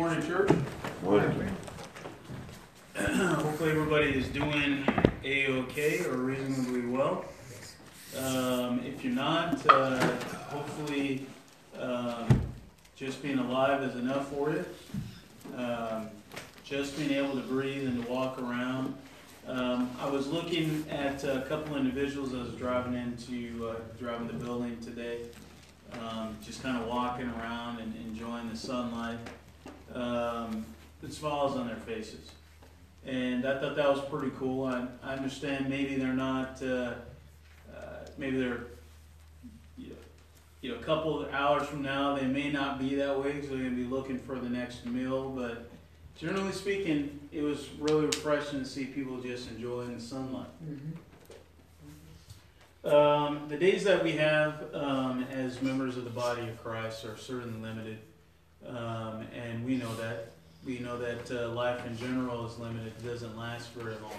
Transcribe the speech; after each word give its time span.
Morning, 0.00 0.26
church. 0.26 0.50
Morning. 1.02 1.54
Hopefully, 2.96 3.70
everybody 3.70 4.06
is 4.06 4.28
doing 4.28 4.82
a-okay 5.22 6.06
or 6.06 6.16
reasonably 6.16 6.86
well. 6.86 7.26
Um, 8.16 8.80
if 8.82 9.04
you're 9.04 9.12
not, 9.12 9.60
uh, 9.68 9.98
hopefully, 10.48 11.26
um, 11.78 12.26
just 12.96 13.22
being 13.22 13.40
alive 13.40 13.82
is 13.82 13.94
enough 13.94 14.28
for 14.28 14.52
you. 14.52 14.64
Um, 15.54 16.08
just 16.64 16.96
being 16.96 17.10
able 17.10 17.34
to 17.34 17.42
breathe 17.42 17.86
and 17.86 18.02
to 18.02 18.10
walk 18.10 18.40
around. 18.40 18.94
Um, 19.46 19.90
I 20.00 20.08
was 20.08 20.28
looking 20.28 20.86
at 20.88 21.22
a 21.24 21.42
couple 21.42 21.76
individuals 21.76 22.32
I 22.32 22.38
was 22.38 22.54
driving 22.54 22.94
into, 22.94 23.68
uh, 23.68 23.74
driving 23.98 24.28
the 24.28 24.42
building 24.42 24.78
today. 24.80 25.18
Um, 25.92 26.38
just 26.42 26.62
kind 26.62 26.78
of 26.78 26.86
walking 26.88 27.28
around 27.28 27.80
and 27.80 27.94
enjoying 27.96 28.48
the 28.48 28.56
sunlight. 28.56 29.18
Um, 29.94 30.64
the 31.02 31.10
smiles 31.10 31.56
on 31.56 31.66
their 31.66 31.76
faces. 31.76 32.30
And 33.06 33.46
I 33.46 33.58
thought 33.58 33.76
that 33.76 33.88
was 33.88 34.00
pretty 34.02 34.32
cool. 34.38 34.66
I, 34.66 34.86
I 35.02 35.14
understand 35.14 35.68
maybe 35.68 35.96
they're 35.96 36.12
not, 36.12 36.62
uh, 36.62 36.94
uh, 37.74 38.06
maybe 38.18 38.38
they're, 38.38 38.64
you 39.78 39.88
know, 39.88 39.94
you 40.60 40.72
know, 40.72 40.78
a 40.78 40.82
couple 40.82 41.22
of 41.22 41.32
hours 41.32 41.66
from 41.66 41.82
now, 41.82 42.14
they 42.14 42.26
may 42.26 42.52
not 42.52 42.78
be 42.78 42.94
that 42.96 43.18
way 43.18 43.32
because 43.32 43.48
they're 43.48 43.58
going 43.58 43.70
to 43.70 43.82
be 43.82 43.88
looking 43.88 44.18
for 44.18 44.34
the 44.34 44.50
next 44.50 44.84
meal. 44.84 45.30
But 45.30 45.70
generally 46.18 46.52
speaking, 46.52 47.18
it 47.32 47.42
was 47.42 47.70
really 47.78 48.04
refreshing 48.06 48.58
to 48.58 48.66
see 48.66 48.84
people 48.84 49.20
just 49.22 49.48
enjoying 49.48 49.94
the 49.94 50.00
sunlight. 50.00 50.50
Um, 52.84 53.46
the 53.48 53.56
days 53.56 53.84
that 53.84 54.04
we 54.04 54.12
have 54.12 54.64
um, 54.74 55.24
as 55.30 55.62
members 55.62 55.96
of 55.96 56.04
the 56.04 56.10
body 56.10 56.42
of 56.48 56.62
Christ 56.62 57.04
are 57.06 57.16
certainly 57.16 57.60
limited, 57.60 57.98
um, 58.76 59.26
and 59.34 59.64
we 59.64 59.76
know 59.76 59.94
that. 59.96 60.26
We 60.64 60.78
know 60.78 60.98
that 60.98 61.30
uh, 61.30 61.48
life 61.50 61.86
in 61.86 61.96
general 61.96 62.46
is 62.46 62.58
limited; 62.58 62.92
it 62.98 63.06
doesn't 63.06 63.36
last 63.36 63.70
very 63.70 63.94
long. 63.94 64.12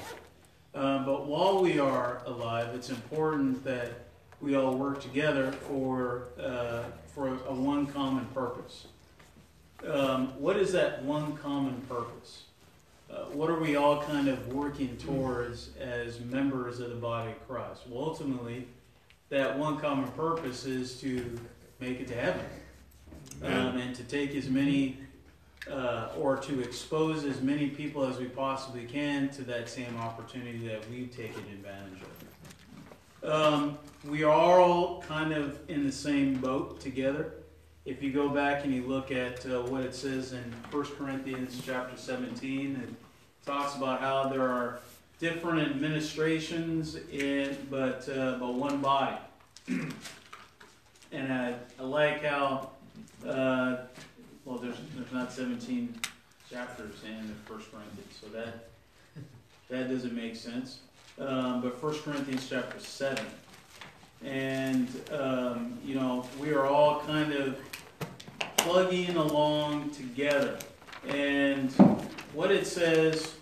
Um, 0.73 1.06
but 1.06 1.28
while 1.28 1.62
we 1.62 1.80
are 1.80 2.22
alive, 2.26 2.70
it's 2.73 2.89
important 2.89 3.64
that 3.64 3.92
we 4.39 4.56
all 4.56 4.76
work 4.76 5.02
together 5.02 5.52
for 5.52 6.30
uh, 6.42 6.84
for 7.14 7.28
a 7.28 7.53
one 7.53 7.86
common 7.86 8.26
purpose. 8.34 8.88
Um, 9.88 10.28
what 10.39 10.58
is 10.58 10.72
that 10.73 11.04
one 11.04 11.38
common 11.38 11.81
purpose? 11.81 12.44
Uh, 13.09 13.26
what 13.33 13.50
are 13.50 13.59
we 13.59 13.76
all 13.76 14.02
kind 14.04 14.28
of 14.28 14.54
working 14.54 14.95
towards 14.98 15.70
as 15.80 16.20
members 16.22 16.80
of 16.80 16.89
the 16.89 16.95
body 16.95 17.31
of 17.31 17.48
Christ? 17.48 17.81
Well, 17.89 18.06
ultimately, 18.06 18.67
that 19.30 19.58
one 19.58 19.80
common 19.80 20.09
purpose 20.11 20.66
is 20.66 21.00
to 21.02 21.38
make 21.80 22.00
it 22.00 22.08
to 22.08 22.16
heaven 22.16 22.45
um, 23.44 23.77
and 23.77 23.95
to 23.95 24.03
take 24.03 24.36
as 24.36 24.50
many 24.50 24.97
uh, 25.69 26.09
or 26.17 26.38
to 26.38 26.61
expose 26.61 27.23
as 27.23 27.41
many 27.41 27.67
people 27.67 28.03
as 28.05 28.17
we 28.17 28.25
possibly 28.25 28.86
can 28.86 29.30
to 29.30 29.44
that 29.44 29.69
same 29.69 29.97
opportunity 29.97 30.67
that 30.67 30.89
we've 30.89 31.16
taken 31.16 31.39
advantage 31.52 32.02
of. 32.02 33.30
Um, 33.31 33.77
we 34.03 34.23
are 34.23 34.59
all 34.59 35.03
kind 35.03 35.31
of 35.31 35.59
in 35.69 35.86
the 35.86 35.92
same 35.92 36.36
boat 36.36 36.80
together. 36.80 37.33
If 37.86 38.02
you 38.02 38.11
go 38.11 38.30
back 38.30 38.64
and 38.64 38.73
you 38.73 38.83
look 38.83 39.11
at 39.11 39.45
uh, 39.45 39.61
what 39.61 39.81
it 39.81 39.94
says 39.94 40.33
in 40.33 40.44
1 40.72 40.83
Corinthians 40.97 41.61
chapter 41.64 41.95
17, 41.97 42.81
it 42.83 42.89
talks 43.45 43.75
about 43.75 44.02
how 44.02 44.27
there 44.30 44.47
are 44.47 44.80
different 45.19 45.59
administrations 45.69 46.95
in 47.11 47.55
but 47.69 48.09
uh, 48.09 48.38
but 48.39 48.53
one 48.55 48.81
body. 48.81 49.17
and 51.11 51.31
I, 51.33 51.55
I 51.80 51.83
like 51.83 52.23
how 52.23 52.72
uh, 53.25 53.77
well 54.45 54.58
there's 54.58 54.77
there's 54.95 55.11
not 55.11 55.31
17 55.31 55.95
chapters 56.50 56.95
in 57.08 57.27
the 57.27 57.33
First 57.45 57.72
Corinthians, 57.72 58.14
so 58.19 58.27
that 58.27 58.69
that 59.69 59.89
doesn't 59.89 60.14
make 60.14 60.36
sense. 60.36 60.80
Um, 61.19 61.61
but 61.61 61.80
First 61.80 62.03
Corinthians 62.03 62.48
chapter 62.49 62.80
seven, 62.80 63.26
and 64.23 64.87
um, 65.11 65.77
you 65.83 65.95
know 65.95 66.26
we 66.39 66.52
are 66.52 66.65
all 66.65 67.02
kind 67.02 67.33
of 67.33 67.58
plugging 68.58 69.15
along 69.15 69.92
together, 69.92 70.58
and 71.08 71.71
what 72.33 72.52
it 72.52 72.65
says 72.65 73.33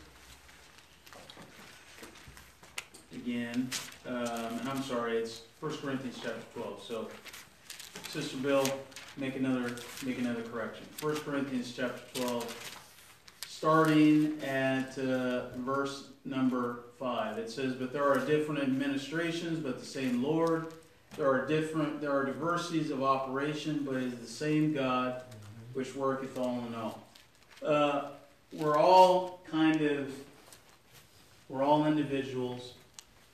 again, 3.14 3.70
um, 4.08 4.16
and 4.60 4.70
I'm 4.70 4.82
sorry, 4.84 5.18
it's 5.18 5.42
First 5.60 5.82
Corinthians 5.82 6.18
chapter 6.22 6.42
12. 6.56 6.84
So, 6.84 7.08
Sister 8.10 8.38
Bill, 8.38 8.66
make 9.18 9.36
another 9.36 9.76
make 10.06 10.20
another 10.20 10.42
correction. 10.44 10.86
First 10.98 11.26
Corinthians 11.26 11.74
chapter 11.76 12.02
12, 12.22 12.80
starting 13.48 14.40
at 14.44 14.98
uh, 14.98 15.50
verse 15.58 16.10
number 16.26 16.84
five. 16.98 17.38
It 17.38 17.50
says, 17.50 17.74
"But 17.74 17.94
there 17.94 18.08
are 18.08 18.20
different 18.26 18.62
administrations, 18.62 19.60
but 19.60 19.80
the 19.80 19.86
same 19.86 20.24
Lord. 20.24 20.68
There 21.18 21.28
are 21.28 21.46
different 21.48 22.02
there 22.02 22.12
are 22.12 22.26
diversities 22.26 22.92
of 22.92 23.04
operation, 23.04 23.84
but 23.86 23.96
it 23.96 24.04
is 24.04 24.20
the 24.20 24.28
same 24.28 24.74
God, 24.74 25.22
which 25.74 25.96
worketh 25.96 26.38
all 26.38 26.64
in 26.68 26.76
all." 26.76 27.04
Uh, 27.62 28.10
we're 28.54 28.78
all 28.78 29.42
kind 29.52 29.82
of 29.82 30.14
we're 31.50 31.64
all 31.64 31.86
individuals 31.86 32.74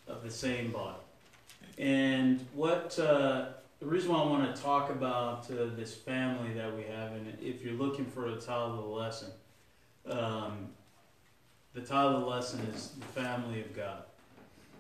of 0.08 0.24
the 0.24 0.32
same 0.32 0.72
body. 0.72 0.98
And 1.78 2.46
what 2.54 2.98
uh, 2.98 3.48
the 3.80 3.86
reason 3.86 4.12
why 4.12 4.20
I 4.20 4.26
want 4.26 4.56
to 4.56 4.62
talk 4.62 4.90
about 4.90 5.50
uh, 5.52 5.66
this 5.76 5.94
family 5.94 6.54
that 6.54 6.76
we 6.76 6.84
have, 6.84 7.12
and 7.12 7.38
if 7.42 7.62
you're 7.64 7.74
looking 7.74 8.06
for 8.06 8.30
the 8.30 8.40
title 8.40 8.72
of 8.72 8.78
the 8.78 8.90
lesson, 8.90 9.30
um, 10.10 10.70
the 11.74 11.82
title 11.82 12.16
of 12.16 12.22
the 12.22 12.28
lesson 12.28 12.62
is 12.74 12.92
the 13.00 13.06
family 13.20 13.62
of 13.62 13.76
God. 13.76 14.04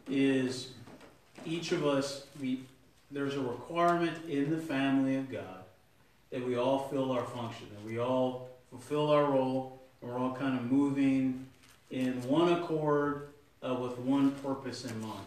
Is 0.09 0.69
each 1.45 1.72
of 1.72 1.85
us 1.85 2.25
we 2.39 2.61
there's 3.11 3.35
a 3.35 3.41
requirement 3.41 4.17
in 4.28 4.50
the 4.50 4.57
family 4.57 5.16
of 5.16 5.31
God 5.31 5.63
that 6.31 6.45
we 6.45 6.57
all 6.57 6.88
fill 6.89 7.11
our 7.11 7.23
function, 7.23 7.67
that 7.73 7.85
we 7.85 8.00
all 8.00 8.50
fulfill 8.69 9.09
our 9.09 9.25
role, 9.25 9.81
and 10.01 10.09
we're 10.09 10.17
all 10.17 10.35
kind 10.35 10.57
of 10.57 10.72
moving 10.72 11.45
in 11.91 12.22
one 12.28 12.51
accord 12.53 13.29
uh, 13.61 13.73
with 13.73 13.97
one 14.00 14.31
purpose 14.31 14.85
in 14.85 15.00
mind. 15.01 15.25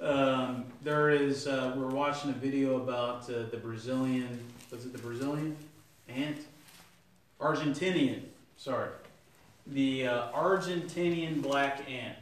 Um, 0.00 0.66
there 0.82 1.10
is, 1.10 1.46
uh, 1.46 1.74
we're 1.76 1.88
watching 1.88 2.30
a 2.30 2.34
video 2.34 2.76
about 2.76 3.30
uh, 3.30 3.44
the 3.50 3.56
Brazilian, 3.56 4.38
was 4.70 4.84
it 4.84 4.92
the 4.92 4.98
Brazilian 4.98 5.56
ant? 6.08 6.38
Argentinian, 7.40 8.20
sorry. 8.58 8.90
The 9.66 10.06
uh, 10.06 10.32
Argentinian 10.32 11.40
black 11.40 11.90
ant. 11.90 12.18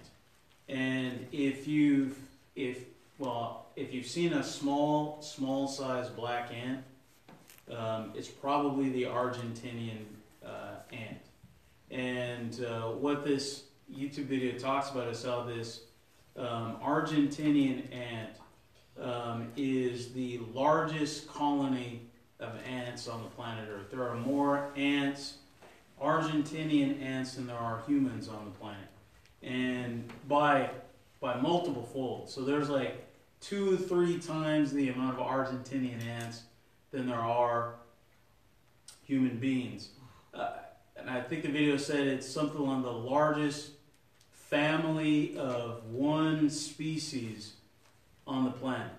And 0.69 1.27
if 1.33 1.67
you've, 1.67 2.17
if, 2.55 2.85
well, 3.19 3.67
if 3.75 3.93
you've 3.93 4.07
seen 4.07 4.35
a 4.35 4.43
small, 4.45 5.21
small 5.21 5.67
size 5.67 6.09
black 6.09 6.53
ant, 6.53 6.85
um, 7.77 8.13
it's 8.15 8.29
probably 8.29 8.91
the 8.91 9.03
Argentinian 9.03 10.05
uh, 10.47 10.77
ant. 10.93 11.19
And 11.91 12.65
uh, 12.65 12.91
what 12.91 13.25
this 13.25 13.65
YouTube 13.93 14.27
video 14.27 14.57
talks 14.57 14.91
about 14.91 15.09
is 15.09 15.25
how 15.25 15.43
this 15.43 15.81
um, 16.37 16.77
Argentinian 16.83 17.93
ant 17.95 18.31
um, 19.01 19.49
is 19.57 20.13
the 20.13 20.41
largest 20.53 21.29
colony 21.29 22.03
of 22.41 22.51
ants 22.69 23.09
on 23.09 23.23
the 23.23 23.29
planet 23.31 23.69
Earth. 23.71 23.91
There 23.91 24.09
are 24.09 24.17
more 24.17 24.71
ants, 24.77 25.35
Argentinian 26.03 27.03
ants, 27.03 27.35
than 27.35 27.47
there 27.47 27.57
are 27.57 27.83
humans 27.87 28.29
on 28.29 28.45
the 28.45 28.51
planet, 28.53 28.89
and 29.43 30.11
by 30.29 30.71
by 31.21 31.41
multiple 31.41 31.89
folds. 31.93 32.35
So 32.35 32.43
there's 32.43 32.69
like 32.69 33.07
two, 33.41 33.77
three 33.77 34.19
times 34.19 34.73
the 34.73 34.91
amount 34.91 35.19
of 35.19 35.27
Argentinian 35.27 36.05
ants 36.07 36.43
than 36.91 37.07
there 37.07 37.17
are 37.17 37.75
human 39.03 39.39
beings. 39.39 39.89
Uh, 40.33 40.57
and 40.97 41.09
I 41.09 41.21
think 41.21 41.43
the 41.43 41.49
video 41.49 41.77
said 41.77 42.07
it's 42.07 42.29
something 42.29 42.61
on 42.61 42.83
the 42.83 42.93
largest 42.93 43.71
family 44.55 45.37
of 45.37 45.85
one 45.91 46.49
species 46.49 47.55
on 48.25 48.45
the 48.45 48.53
planet. 48.53 48.93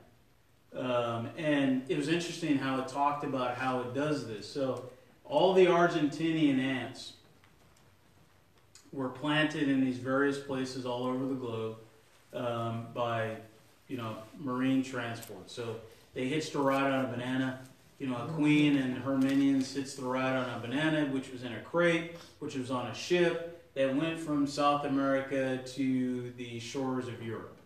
Um, 0.75 1.29
and 1.37 1.81
it 1.87 1.95
was 1.95 2.09
interesting 2.09 2.57
how 2.57 2.81
it 2.81 2.89
talked 2.89 3.23
about 3.23 3.55
how 3.55 3.79
it 3.79 3.93
does 3.93 4.27
this. 4.27 4.45
So, 4.51 4.89
all 5.23 5.53
the 5.53 5.67
Argentinian 5.67 6.59
ants 6.59 7.13
were 8.91 9.07
planted 9.07 9.69
in 9.69 9.79
these 9.79 9.97
various 9.97 10.37
places 10.37 10.85
all 10.85 11.05
over 11.05 11.25
the 11.25 11.35
globe 11.35 11.77
um, 12.33 12.87
by, 12.93 13.37
you 13.87 13.95
know, 13.95 14.17
marine 14.37 14.83
transport. 14.83 15.49
So, 15.49 15.77
they 16.13 16.27
hitched 16.27 16.53
a 16.55 16.59
ride 16.59 16.91
on 16.91 17.05
a 17.05 17.07
banana. 17.07 17.61
You 17.97 18.07
know, 18.07 18.17
a 18.17 18.27
queen 18.33 18.75
and 18.75 18.97
her 18.97 19.17
minions 19.17 19.73
hitched 19.73 19.95
the 19.95 20.03
ride 20.03 20.35
on 20.35 20.49
a 20.49 20.59
banana, 20.59 21.05
which 21.05 21.31
was 21.31 21.43
in 21.43 21.53
a 21.53 21.61
crate, 21.61 22.17
which 22.39 22.55
was 22.55 22.71
on 22.71 22.87
a 22.87 22.93
ship 22.93 23.54
that 23.75 23.95
went 23.95 24.19
from 24.19 24.47
South 24.47 24.85
America 24.85 25.59
to 25.65 26.31
the 26.37 26.59
shores 26.59 27.07
of 27.07 27.21
Europe. 27.21 27.57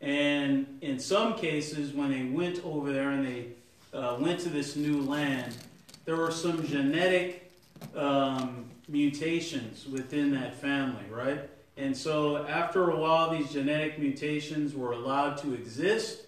And 0.00 0.78
in 0.80 0.98
some 0.98 1.36
cases, 1.36 1.92
when 1.92 2.10
they 2.10 2.24
went 2.24 2.64
over 2.64 2.92
there 2.92 3.10
and 3.10 3.26
they 3.26 3.46
uh, 3.92 4.16
went 4.18 4.40
to 4.40 4.48
this 4.48 4.74
new 4.74 5.02
land, 5.02 5.56
there 6.04 6.16
were 6.16 6.30
some 6.30 6.66
genetic 6.66 7.52
um, 7.96 8.66
mutations 8.88 9.86
within 9.86 10.32
that 10.32 10.54
family, 10.54 11.04
right? 11.10 11.48
And 11.76 11.96
so 11.96 12.44
after 12.46 12.90
a 12.90 12.96
while, 12.96 13.30
these 13.30 13.52
genetic 13.52 13.98
mutations 13.98 14.74
were 14.74 14.92
allowed 14.92 15.38
to 15.38 15.54
exist 15.54 16.26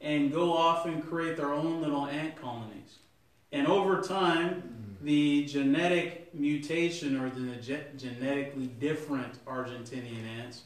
and 0.00 0.32
go 0.32 0.52
off 0.52 0.86
and 0.86 1.02
create 1.08 1.36
their 1.36 1.52
own 1.52 1.80
little 1.80 2.06
ant 2.06 2.36
colonies. 2.40 2.98
And 3.52 3.66
over 3.66 4.02
time, 4.02 4.96
the 5.00 5.44
genetic 5.46 6.23
mutation 6.34 7.20
or 7.20 7.30
the 7.30 7.56
ge- 7.56 8.00
genetically 8.00 8.66
different 8.66 9.44
Argentinian 9.46 10.24
ants, 10.38 10.62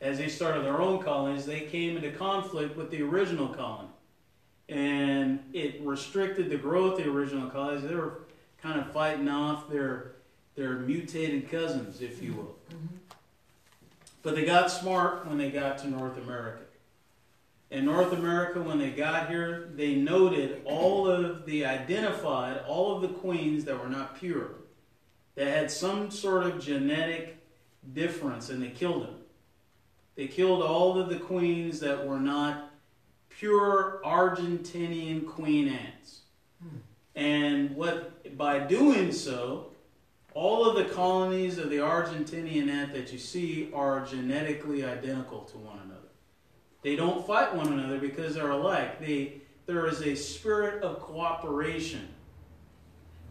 as 0.00 0.18
they 0.18 0.28
started 0.28 0.64
their 0.64 0.80
own 0.80 1.02
colonies, 1.02 1.46
they 1.46 1.60
came 1.60 1.96
into 1.96 2.10
conflict 2.10 2.76
with 2.76 2.90
the 2.90 3.02
original 3.02 3.48
colony. 3.48 3.88
And 4.68 5.40
it 5.52 5.80
restricted 5.82 6.50
the 6.50 6.56
growth 6.56 6.98
of 6.98 7.04
the 7.04 7.10
original 7.10 7.48
colonies. 7.50 7.82
They 7.82 7.94
were 7.94 8.20
kind 8.62 8.80
of 8.80 8.90
fighting 8.92 9.28
off 9.28 9.68
their, 9.68 10.12
their 10.54 10.76
mutated 10.76 11.50
cousins, 11.50 12.00
if 12.00 12.22
you 12.22 12.32
will. 12.32 12.56
But 14.22 14.34
they 14.36 14.44
got 14.44 14.70
smart 14.70 15.26
when 15.26 15.38
they 15.38 15.50
got 15.50 15.78
to 15.78 15.90
North 15.90 16.16
America. 16.16 16.62
In 17.70 17.86
North 17.86 18.12
America, 18.12 18.60
when 18.60 18.78
they 18.78 18.90
got 18.90 19.28
here, 19.30 19.70
they 19.74 19.94
noted 19.94 20.60
all 20.64 21.08
of 21.08 21.46
the 21.46 21.64
identified 21.64 22.60
all 22.68 22.94
of 22.94 23.02
the 23.02 23.08
queens 23.08 23.64
that 23.64 23.82
were 23.82 23.88
not 23.88 24.18
pure, 24.18 24.50
that 25.34 25.46
had 25.46 25.70
some 25.70 26.10
sort 26.10 26.44
of 26.44 26.60
genetic 26.60 27.38
difference, 27.94 28.50
and 28.50 28.62
they 28.62 28.68
killed 28.68 29.04
them. 29.04 29.16
They 30.14 30.26
killed 30.26 30.62
all 30.62 31.00
of 31.00 31.08
the 31.08 31.18
queens 31.18 31.80
that 31.80 32.06
were 32.06 32.20
not 32.20 32.70
pure 33.30 34.00
Argentinian 34.04 35.26
queen 35.26 35.68
ants. 35.68 36.20
And 37.14 37.74
what 37.76 38.36
by 38.36 38.60
doing 38.60 39.12
so, 39.12 39.72
all 40.34 40.68
of 40.68 40.76
the 40.76 40.94
colonies 40.94 41.58
of 41.58 41.70
the 41.70 41.76
Argentinian 41.76 42.68
ant 42.68 42.92
that 42.94 43.12
you 43.12 43.18
see 43.18 43.70
are 43.74 44.04
genetically 44.04 44.84
identical 44.84 45.40
to 45.40 45.58
one 45.58 45.78
another. 45.84 46.00
They 46.82 46.96
don't 46.96 47.26
fight 47.26 47.54
one 47.54 47.72
another 47.72 47.98
because 47.98 48.34
they're 48.34 48.50
alike. 48.50 49.00
They, 49.00 49.42
there 49.66 49.86
is 49.86 50.02
a 50.02 50.14
spirit 50.14 50.82
of 50.82 51.00
cooperation 51.00 52.08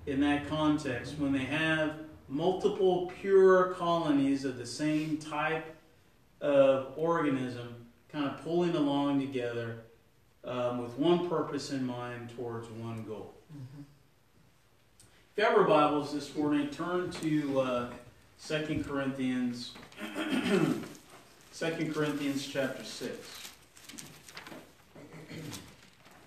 in 0.06 0.20
that 0.22 0.48
context 0.50 1.18
when 1.18 1.32
they 1.32 1.40
have 1.40 1.96
multiple 2.28 3.12
pure 3.20 3.74
colonies 3.74 4.46
of 4.46 4.58
the 4.58 4.66
same 4.66 5.18
type 5.18 5.76
of 6.40 6.94
organism 6.96 7.76
kind 8.12 8.26
of 8.26 8.44
pulling 8.44 8.76
along 8.76 9.20
together 9.20 9.80
um, 10.44 10.80
with 10.80 10.98
one 10.98 11.30
purpose 11.30 11.72
in 11.72 11.86
mind 11.86 12.32
towards 12.36 12.68
one 12.70 13.04
goal. 13.04 13.34
If 15.32 15.38
you 15.38 15.44
have 15.46 15.54
your 15.54 15.66
Bibles 15.66 16.14
this 16.14 16.36
morning, 16.36 16.70
turn 16.70 17.12
to 17.12 17.60
uh, 17.60 17.90
2 18.48 18.84
Corinthians, 18.86 19.74
2 21.58 21.92
Corinthians 21.94 22.48
chapter 22.48 22.84
6. 22.84 23.50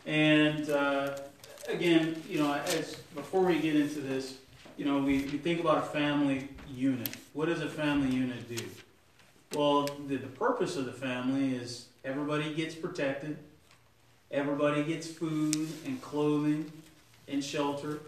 And 0.07 0.71
uh, 0.71 1.19
again, 1.69 2.23
you 2.29 2.39
know, 2.39 2.53
as 2.53 2.95
before 3.15 3.43
we 3.43 3.59
get 3.59 3.77
into 3.77 4.01
this, 4.01 4.39
you 4.77 4.85
know, 4.85 4.99
we, 4.99 5.19
we 5.19 5.39
think 5.39 5.61
about 5.61 5.79
a 5.79 5.87
family 5.87 6.49
unit. 6.69 7.09
What 7.33 7.47
does 7.47 7.63
a 7.63 7.69
family 7.69 8.15
unit 8.15 8.49
do? 8.49 8.65
Well, 9.55 9.89
the, 10.09 10.17
the 10.17 10.27
purpose 10.27 10.77
of 10.77 10.85
the 10.85 10.93
family 10.93 11.55
is 11.55 11.87
everybody 12.05 12.53
gets 12.55 12.75
protected, 12.75 13.39
everybody 14.31 14.83
gets 14.83 15.07
food 15.07 15.69
and 15.87 16.01
clothing 16.03 16.71
and 17.29 17.43
shelter. 17.43 18.01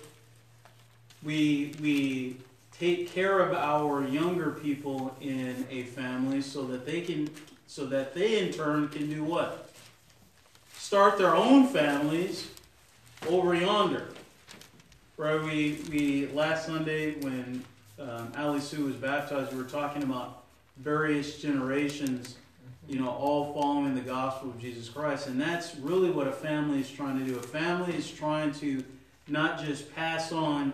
We, 1.23 1.75
we 1.81 2.37
take 2.79 3.11
care 3.13 3.41
of 3.41 3.55
our 3.55 4.07
younger 4.07 4.51
people 4.51 5.17
in 5.21 5.67
a 5.71 5.85
family 5.85 6.43
so 6.43 6.65
that 6.67 6.85
they 6.85 7.01
can, 7.01 7.31
so 7.67 7.87
that 7.87 8.15
they 8.15 8.41
in 8.41 8.53
turn 8.53 8.89
can 8.89 9.09
do 9.09 9.25
what? 9.25 9.71
Start 10.75 11.17
their 11.19 11.35
own 11.35 11.69
families 11.69 12.49
over 13.29 13.55
yonder. 13.55 14.09
where 15.17 15.43
We, 15.43 15.79
we 15.91 16.27
last 16.29 16.67
Sunday 16.67 17.15
when 17.21 17.65
um, 17.99 18.33
Ali 18.37 18.61
Sue 18.61 18.85
was 18.85 18.97
baptized, 18.97 19.53
we 19.53 19.59
were 19.59 19.69
talking 19.69 20.03
about 20.03 20.45
various 20.77 21.41
generations, 21.41 22.37
you 22.89 23.01
know, 23.01 23.09
all 23.09 23.53
following 23.55 23.95
the 23.95 24.01
gospel 24.01 24.51
of 24.51 24.61
Jesus 24.61 24.89
Christ, 24.89 25.27
and 25.27 25.41
that's 25.41 25.75
really 25.77 26.11
what 26.11 26.29
a 26.29 26.33
family 26.33 26.81
is 26.81 26.91
trying 26.91 27.19
to 27.19 27.25
do. 27.25 27.39
A 27.39 27.43
family 27.43 27.95
is 27.95 28.11
trying 28.11 28.53
to 28.55 28.85
not 29.27 29.65
just 29.65 29.95
pass 29.95 30.31
on 30.31 30.73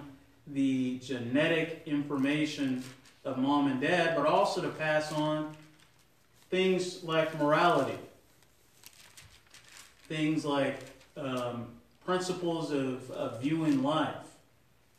the 0.49 0.99
genetic 0.99 1.83
information 1.87 2.83
of 3.25 3.39
mom 3.39 3.69
and 3.71 3.81
dad, 3.81 4.17
but 4.17 4.27
also 4.27 4.61
to 4.61 4.69
pass 4.69 5.13
on 5.13 5.57
things 6.51 7.03
like 7.05 7.39
morality, 7.39 7.99
things 10.09 10.45
like 10.45 10.81
um, 11.17 11.69
principles 12.05 12.73
of, 12.73 13.11
of 13.11 13.41
viewing 13.41 13.83
life, 13.83 14.17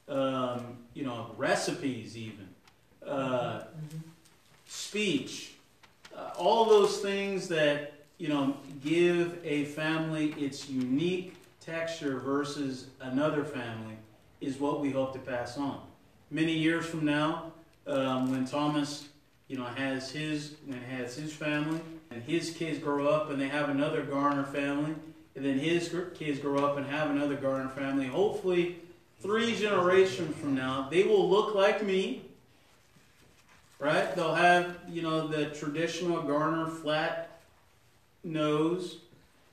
um, 0.08 0.78
you 0.94 1.04
know, 1.04 1.32
recipes, 1.38 2.18
even, 2.18 2.48
uh, 3.06 3.64
speech, 4.68 5.54
uh, 6.16 6.32
all 6.38 6.66
those 6.66 7.00
things 7.00 7.48
that, 7.48 7.94
you 8.18 8.30
know, 8.30 8.56
give 8.84 9.38
a 9.44 9.66
family 9.66 10.32
its 10.38 10.70
unique 10.70 11.36
texture 11.60 12.20
versus 12.20 12.88
another 13.02 13.44
family 13.44 13.96
is 14.42 14.60
what 14.60 14.82
we 14.82 14.92
hope 14.92 15.14
to 15.14 15.20
pass 15.20 15.58
on. 15.58 15.82
Many 16.30 16.54
years 16.54 16.86
from 16.86 17.06
now, 17.06 17.52
um, 17.88 18.32
when 18.32 18.46
Thomas, 18.46 19.08
you 19.48 19.58
know, 19.58 19.66
has 19.66 20.10
his 20.12 20.56
when 20.66 20.82
has 20.82 21.16
his 21.16 21.34
family 21.34 21.80
and 22.12 22.24
his 22.24 22.52
kids 22.52 22.80
grow 22.80 23.08
up 23.08 23.30
and 23.30 23.40
they 23.40 23.48
have 23.48 23.70
another 23.70 24.04
Garner 24.04 24.44
family, 24.44 24.96
and 25.36 25.46
then 25.46 25.58
his 25.58 25.94
kids 26.16 26.40
grow 26.40 26.66
up 26.66 26.78
and 26.78 26.86
have 26.86 27.10
another 27.10 27.36
Garner 27.36 27.70
family. 27.70 28.08
Hopefully, 28.08 28.78
three 29.20 29.56
generations 29.56 30.36
from 30.38 30.56
now, 30.56 30.88
they 30.90 31.04
will 31.04 31.30
look 31.30 31.56
like 31.56 31.84
me. 31.84 32.24
Right? 33.80 34.16
They'll 34.16 34.36
have 34.36 34.78
you 34.88 35.02
know 35.02 35.28
the 35.28 35.48
traditional 35.48 36.22
Garner 36.22 36.68
flat 36.68 37.40
nose 38.24 38.98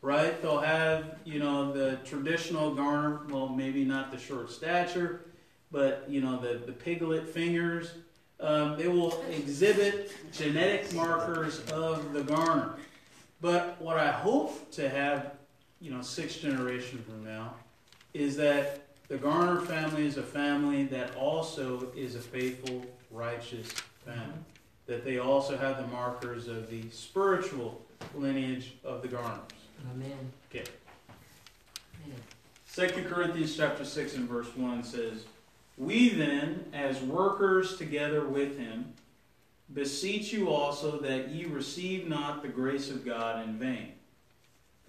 right? 0.03 0.41
They'll 0.41 0.61
have, 0.61 1.19
you 1.25 1.39
know, 1.39 1.73
the 1.73 1.97
traditional 2.05 2.75
Garner, 2.75 3.21
well, 3.29 3.49
maybe 3.49 3.85
not 3.85 4.11
the 4.11 4.19
short 4.19 4.51
stature, 4.51 5.21
but, 5.71 6.05
you 6.09 6.21
know, 6.21 6.39
the, 6.39 6.61
the 6.65 6.73
piglet 6.73 7.29
fingers. 7.29 7.93
Um, 8.39 8.79
they 8.79 8.89
will 8.89 9.23
exhibit 9.31 10.13
genetic 10.33 10.93
markers 10.95 11.61
of 11.71 12.13
the 12.13 12.23
Garner. 12.23 12.77
But 13.43 13.81
what 13.81 13.99
I 13.99 14.11
hope 14.11 14.71
to 14.73 14.89
have, 14.89 15.33
you 15.81 15.91
know, 15.91 16.03
six 16.03 16.37
generations 16.37 17.05
from 17.07 17.25
now, 17.25 17.55
is 18.13 18.37
that 18.37 18.83
the 19.09 19.17
Garner 19.17 19.61
family 19.61 20.07
is 20.07 20.19
a 20.19 20.23
family 20.23 20.85
that 20.85 21.17
also 21.17 21.89
is 21.97 22.15
a 22.15 22.21
faithful, 22.21 22.85
righteous 23.11 23.69
family. 24.05 24.21
Mm-hmm. 24.21 24.41
That 24.87 25.05
they 25.05 25.19
also 25.19 25.57
have 25.57 25.77
the 25.77 25.87
markers 25.87 26.49
of 26.49 26.69
the 26.69 26.89
spiritual 26.91 27.81
lineage 28.15 28.75
of 28.85 29.03
the 29.03 29.09
Garners. 29.09 29.43
Amen. 29.93 30.33
Okay. 30.51 30.65
Amen. 32.05 33.05
Corinthians 33.05 33.57
chapter 33.57 33.85
6 33.85 34.15
and 34.15 34.29
verse 34.29 34.55
1 34.57 34.83
says, 34.83 35.25
We 35.77 36.11
then, 36.11 36.65
as 36.73 37.01
workers 37.03 37.77
together 37.77 38.27
with 38.27 38.59
him, 38.59 38.93
beseech 39.73 40.33
you 40.33 40.51
also 40.51 40.99
that 40.99 41.31
ye 41.31 41.45
receive 41.45 42.09
not 42.09 42.43
the 42.43 42.49
grace 42.49 42.91
of 42.91 43.05
God 43.05 43.47
in 43.47 43.59
vain. 43.59 43.93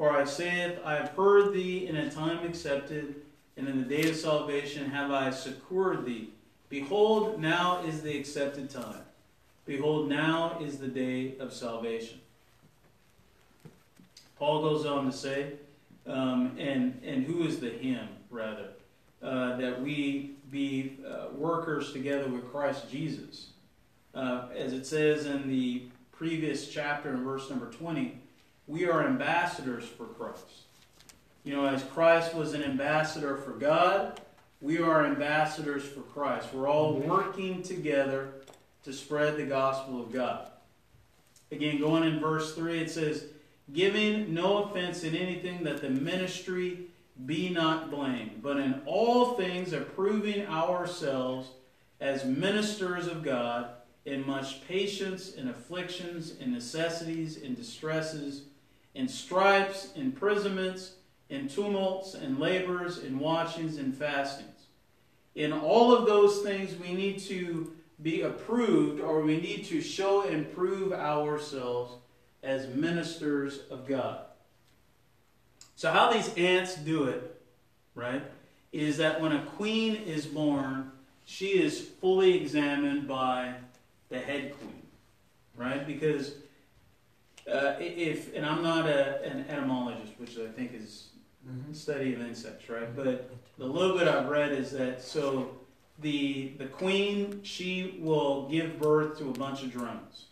For 0.01 0.09
I 0.09 0.25
saith, 0.25 0.79
I 0.83 0.95
have 0.95 1.09
heard 1.09 1.53
thee 1.53 1.85
in 1.85 1.95
a 1.95 2.09
time 2.09 2.43
accepted, 2.43 3.21
and 3.55 3.67
in 3.67 3.77
the 3.77 3.87
day 3.87 4.09
of 4.09 4.15
salvation 4.15 4.89
have 4.89 5.11
I 5.11 5.29
succored 5.29 6.05
thee. 6.05 6.29
Behold, 6.69 7.39
now 7.39 7.83
is 7.85 8.01
the 8.01 8.17
accepted 8.17 8.71
time. 8.71 9.03
Behold, 9.67 10.09
now 10.09 10.57
is 10.59 10.79
the 10.79 10.87
day 10.87 11.37
of 11.37 11.53
salvation. 11.53 12.19
Paul 14.39 14.63
goes 14.63 14.87
on 14.87 15.05
to 15.05 15.11
say, 15.11 15.53
um, 16.07 16.57
and, 16.57 16.99
and 17.05 17.23
who 17.23 17.43
is 17.43 17.59
the 17.59 17.69
him, 17.69 18.07
rather, 18.31 18.69
uh, 19.21 19.55
that 19.57 19.83
we 19.83 20.31
be 20.49 20.97
uh, 21.07 21.27
workers 21.35 21.93
together 21.93 22.27
with 22.27 22.51
Christ 22.51 22.89
Jesus. 22.89 23.49
Uh, 24.15 24.47
as 24.57 24.73
it 24.73 24.87
says 24.87 25.27
in 25.27 25.47
the 25.47 25.83
previous 26.11 26.69
chapter 26.69 27.13
in 27.13 27.23
verse 27.23 27.51
number 27.51 27.67
20, 27.67 28.17
we 28.71 28.87
are 28.87 29.05
ambassadors 29.05 29.83
for 29.83 30.05
Christ. 30.05 30.45
You 31.43 31.53
know, 31.53 31.65
as 31.65 31.83
Christ 31.83 32.33
was 32.33 32.53
an 32.53 32.63
ambassador 32.63 33.35
for 33.35 33.51
God, 33.51 34.21
we 34.61 34.77
are 34.77 35.05
ambassadors 35.05 35.83
for 35.83 35.99
Christ. 35.99 36.53
We're 36.53 36.69
all 36.69 36.95
mm-hmm. 36.95 37.09
working 37.09 37.63
together 37.63 38.29
to 38.85 38.93
spread 38.93 39.35
the 39.35 39.43
gospel 39.43 40.01
of 40.01 40.13
God. 40.13 40.47
Again, 41.51 41.81
going 41.81 42.03
in 42.03 42.21
verse 42.21 42.55
3, 42.55 42.79
it 42.79 42.89
says, 42.89 43.25
Giving 43.73 44.33
no 44.33 44.63
offense 44.63 45.03
in 45.03 45.15
anything 45.15 45.65
that 45.65 45.81
the 45.81 45.89
ministry 45.89 46.85
be 47.25 47.49
not 47.49 47.91
blamed, 47.91 48.41
but 48.41 48.55
in 48.55 48.81
all 48.85 49.33
things 49.33 49.73
approving 49.73 50.45
ourselves 50.47 51.49
as 51.99 52.23
ministers 52.23 53.07
of 53.07 53.21
God 53.21 53.67
in 54.05 54.25
much 54.25 54.65
patience, 54.65 55.33
in 55.33 55.49
afflictions, 55.49 56.37
in 56.37 56.53
necessities, 56.53 57.35
in 57.35 57.53
distresses, 57.53 58.43
in 58.95 59.07
stripes, 59.07 59.89
imprisonments, 59.95 60.93
in 61.29 61.47
tumults, 61.47 62.13
in 62.13 62.39
labors, 62.39 62.99
in 62.99 63.17
watchings, 63.17 63.77
and 63.77 63.95
fastings. 63.95 64.67
In 65.35 65.53
all 65.53 65.95
of 65.95 66.05
those 66.05 66.41
things, 66.41 66.75
we 66.75 66.93
need 66.93 67.19
to 67.19 67.71
be 68.01 68.21
approved 68.21 68.99
or 68.99 69.21
we 69.21 69.39
need 69.39 69.65
to 69.65 69.81
show 69.81 70.23
and 70.23 70.53
prove 70.53 70.91
ourselves 70.91 71.93
as 72.43 72.67
ministers 72.67 73.59
of 73.69 73.87
God. 73.87 74.19
So, 75.75 75.91
how 75.91 76.11
these 76.11 76.33
ants 76.35 76.75
do 76.75 77.05
it, 77.05 77.41
right, 77.95 78.23
is 78.71 78.97
that 78.97 79.21
when 79.21 79.31
a 79.31 79.43
queen 79.43 79.95
is 79.95 80.25
born, 80.25 80.91
she 81.25 81.61
is 81.61 81.79
fully 81.79 82.39
examined 82.39 83.07
by 83.07 83.53
the 84.09 84.19
head 84.19 84.53
queen, 84.57 84.81
right? 85.55 85.85
Because 85.87 86.33
uh, 87.51 87.75
if, 87.79 88.33
and 88.35 88.45
I'm 88.45 88.63
not 88.63 88.87
a, 88.87 89.23
an 89.25 89.45
etymologist, 89.49 90.13
which 90.17 90.37
I 90.37 90.47
think 90.47 90.73
is 90.73 91.07
Mhm. 91.47 91.75
study 91.75 92.13
of 92.13 92.21
insects, 92.21 92.69
right? 92.69 92.95
But 92.95 93.31
the 93.57 93.65
little 93.65 93.97
bit 93.97 94.07
I've 94.07 94.29
read 94.29 94.51
is 94.51 94.71
that 94.73 95.01
so 95.01 95.57
the 95.97 96.49
the 96.59 96.67
queen 96.67 97.41
she 97.43 97.97
will 97.99 98.47
give 98.47 98.79
birth 98.79 99.17
to 99.17 99.29
a 99.29 99.33
bunch 99.33 99.63
of 99.63 99.71
drones, 99.71 100.27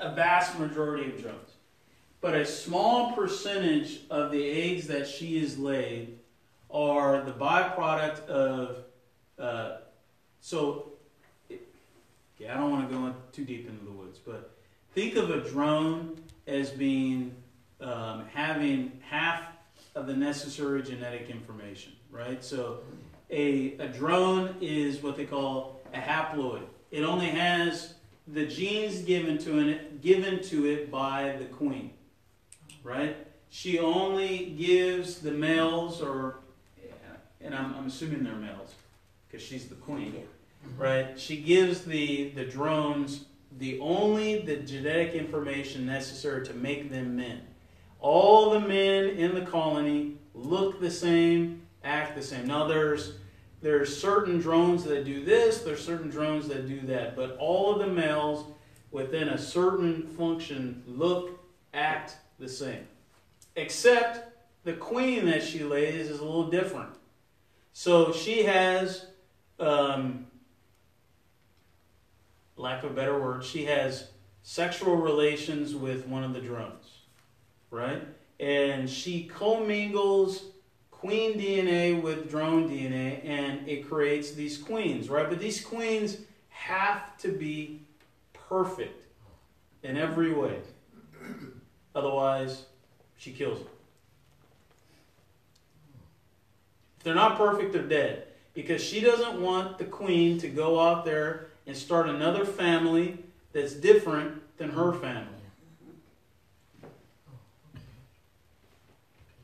a 0.00 0.12
vast 0.14 0.58
majority 0.58 1.10
of 1.10 1.22
drones, 1.22 1.50
but 2.20 2.34
a 2.34 2.44
small 2.44 3.12
percentage 3.12 4.00
of 4.10 4.32
the 4.32 4.44
eggs 4.50 4.86
that 4.88 5.06
she 5.06 5.38
is 5.38 5.56
laid 5.58 6.18
are 6.70 7.22
the 7.22 7.32
byproduct 7.32 8.26
of. 8.26 8.78
Uh, 9.38 9.76
so, 10.40 10.92
yeah, 12.38 12.54
I 12.54 12.56
don't 12.60 12.70
want 12.70 12.88
to 12.90 12.94
go 12.94 13.14
too 13.32 13.44
deep 13.44 13.68
into 13.68 13.84
the 13.84 13.90
woods, 13.90 14.18
but 14.18 14.53
think 14.94 15.16
of 15.16 15.30
a 15.30 15.40
drone 15.40 16.16
as 16.46 16.70
being 16.70 17.34
um, 17.80 18.24
having 18.32 18.92
half 19.02 19.42
of 19.96 20.06
the 20.06 20.14
necessary 20.14 20.82
genetic 20.82 21.28
information, 21.28 21.92
right? 22.10 22.42
So 22.44 22.78
a, 23.30 23.76
a 23.78 23.88
drone 23.88 24.54
is 24.60 25.02
what 25.02 25.16
they 25.16 25.26
call 25.26 25.80
a 25.92 25.98
haploid. 25.98 26.62
It 26.92 27.02
only 27.02 27.26
has 27.26 27.94
the 28.28 28.46
genes 28.46 29.00
given 29.00 29.36
to 29.38 29.58
it, 29.58 30.00
given 30.00 30.42
to 30.44 30.66
it 30.66 30.90
by 30.90 31.36
the 31.38 31.46
queen, 31.46 31.90
right? 32.84 33.16
She 33.50 33.78
only 33.80 34.54
gives 34.56 35.18
the 35.18 35.32
males, 35.32 36.00
or 36.00 36.36
and 37.40 37.54
I'm, 37.54 37.74
I'm 37.74 37.86
assuming 37.86 38.22
they're 38.22 38.34
males 38.34 38.74
because 39.26 39.44
she's 39.44 39.66
the 39.66 39.74
queen, 39.74 40.22
right? 40.78 41.18
She 41.18 41.36
gives 41.36 41.84
the 41.84 42.30
the 42.30 42.44
drones 42.44 43.26
the 43.58 43.78
only 43.80 44.40
the 44.40 44.56
genetic 44.56 45.14
information 45.14 45.86
necessary 45.86 46.44
to 46.46 46.54
make 46.54 46.90
them 46.90 47.16
men. 47.16 47.40
All 48.00 48.50
the 48.50 48.60
men 48.60 49.04
in 49.10 49.34
the 49.34 49.42
colony 49.42 50.16
look 50.34 50.80
the 50.80 50.90
same, 50.90 51.62
act 51.82 52.16
the 52.16 52.22
same. 52.22 52.46
Now 52.46 52.66
there's 52.66 53.14
there's 53.62 53.96
certain 53.96 54.40
drones 54.40 54.84
that 54.84 55.06
do 55.06 55.24
this, 55.24 55.62
there's 55.62 55.82
certain 55.82 56.10
drones 56.10 56.48
that 56.48 56.68
do 56.68 56.80
that, 56.88 57.16
but 57.16 57.36
all 57.38 57.72
of 57.72 57.78
the 57.78 57.86
males 57.86 58.44
within 58.90 59.30
a 59.30 59.38
certain 59.38 60.06
function 60.06 60.82
look, 60.86 61.40
act 61.72 62.16
the 62.38 62.48
same. 62.48 62.86
Except 63.56 64.38
the 64.64 64.74
queen 64.74 65.26
that 65.26 65.42
she 65.42 65.64
lays 65.64 66.10
is 66.10 66.20
a 66.20 66.24
little 66.24 66.50
different. 66.50 66.90
So 67.72 68.12
she 68.12 68.44
has, 68.44 69.06
um, 69.58 70.26
lack 72.56 72.84
of 72.84 72.92
a 72.92 72.94
better 72.94 73.18
word, 73.18 73.44
she 73.44 73.64
has 73.64 74.08
sexual 74.42 74.96
relations 74.96 75.74
with 75.74 76.06
one 76.06 76.22
of 76.24 76.34
the 76.34 76.40
drones 76.40 76.94
right? 77.74 78.02
And 78.40 78.88
she 78.88 79.24
commingles 79.24 80.44
queen 80.90 81.38
DNA 81.38 82.00
with 82.00 82.30
drone 82.30 82.68
DNA, 82.68 83.24
and 83.24 83.68
it 83.68 83.88
creates 83.88 84.32
these 84.32 84.56
queens, 84.56 85.10
right? 85.10 85.28
But 85.28 85.38
these 85.38 85.60
queens 85.62 86.18
have 86.48 87.16
to 87.18 87.28
be 87.28 87.80
perfect 88.32 89.06
in 89.82 89.96
every 89.96 90.32
way. 90.32 90.58
Otherwise, 91.94 92.64
she 93.18 93.32
kills 93.32 93.58
them. 93.58 93.68
If 96.98 97.04
they're 97.04 97.14
not 97.14 97.36
perfect, 97.36 97.72
they're 97.72 97.82
dead. 97.82 98.28
Because 98.54 98.82
she 98.82 99.00
doesn't 99.00 99.40
want 99.42 99.78
the 99.78 99.84
queen 99.84 100.38
to 100.38 100.48
go 100.48 100.80
out 100.80 101.04
there 101.04 101.43
and 101.66 101.76
start 101.76 102.08
another 102.08 102.44
family 102.44 103.18
that's 103.52 103.72
different 103.72 104.42
than 104.58 104.70
her 104.70 104.92
family. 104.92 105.28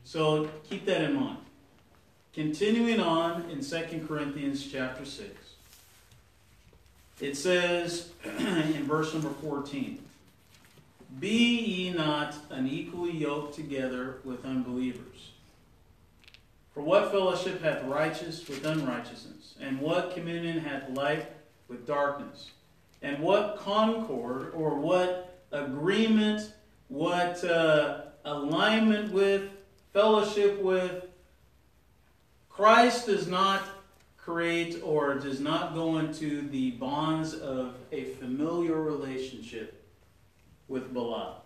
So 0.03 0.49
keep 0.69 0.85
that 0.85 1.01
in 1.01 1.13
mind. 1.15 1.37
Continuing 2.33 2.99
on 2.99 3.49
in 3.49 3.63
2 3.63 4.05
Corinthians 4.07 4.65
chapter 4.69 5.05
6, 5.05 5.29
it 7.21 7.37
says 7.37 8.09
in 8.25 8.83
verse 8.83 9.13
number 9.13 9.29
14 9.29 9.99
Be 11.19 11.59
ye 11.59 11.93
not 11.93 12.35
unequally 12.49 13.11
yoked 13.11 13.55
together 13.55 14.17
with 14.23 14.45
unbelievers. 14.45 15.31
For 16.73 16.81
what 16.81 17.11
fellowship 17.11 17.61
hath 17.61 17.83
righteousness 17.83 18.47
with 18.47 18.65
unrighteousness? 18.65 19.55
And 19.61 19.79
what 19.79 20.13
communion 20.13 20.59
hath 20.59 20.89
light 20.89 21.29
with 21.71 21.87
darkness? 21.87 22.51
And 23.01 23.19
what 23.23 23.57
concord 23.57 24.53
or 24.53 24.75
what 24.75 25.39
agreement, 25.51 26.53
what 26.89 27.43
uh, 27.43 28.01
alignment 28.23 29.11
with 29.11 29.49
fellowship 29.93 30.61
with. 30.61 31.05
Christ 32.49 33.07
does 33.07 33.27
not 33.27 33.63
create 34.17 34.81
or 34.83 35.15
does 35.15 35.39
not 35.39 35.73
go 35.73 35.97
into 35.97 36.47
the 36.49 36.71
bonds 36.71 37.33
of 37.33 37.75
a 37.91 38.05
familiar 38.05 38.79
relationship 38.81 39.83
with 40.67 40.93
Belial. 40.93 41.43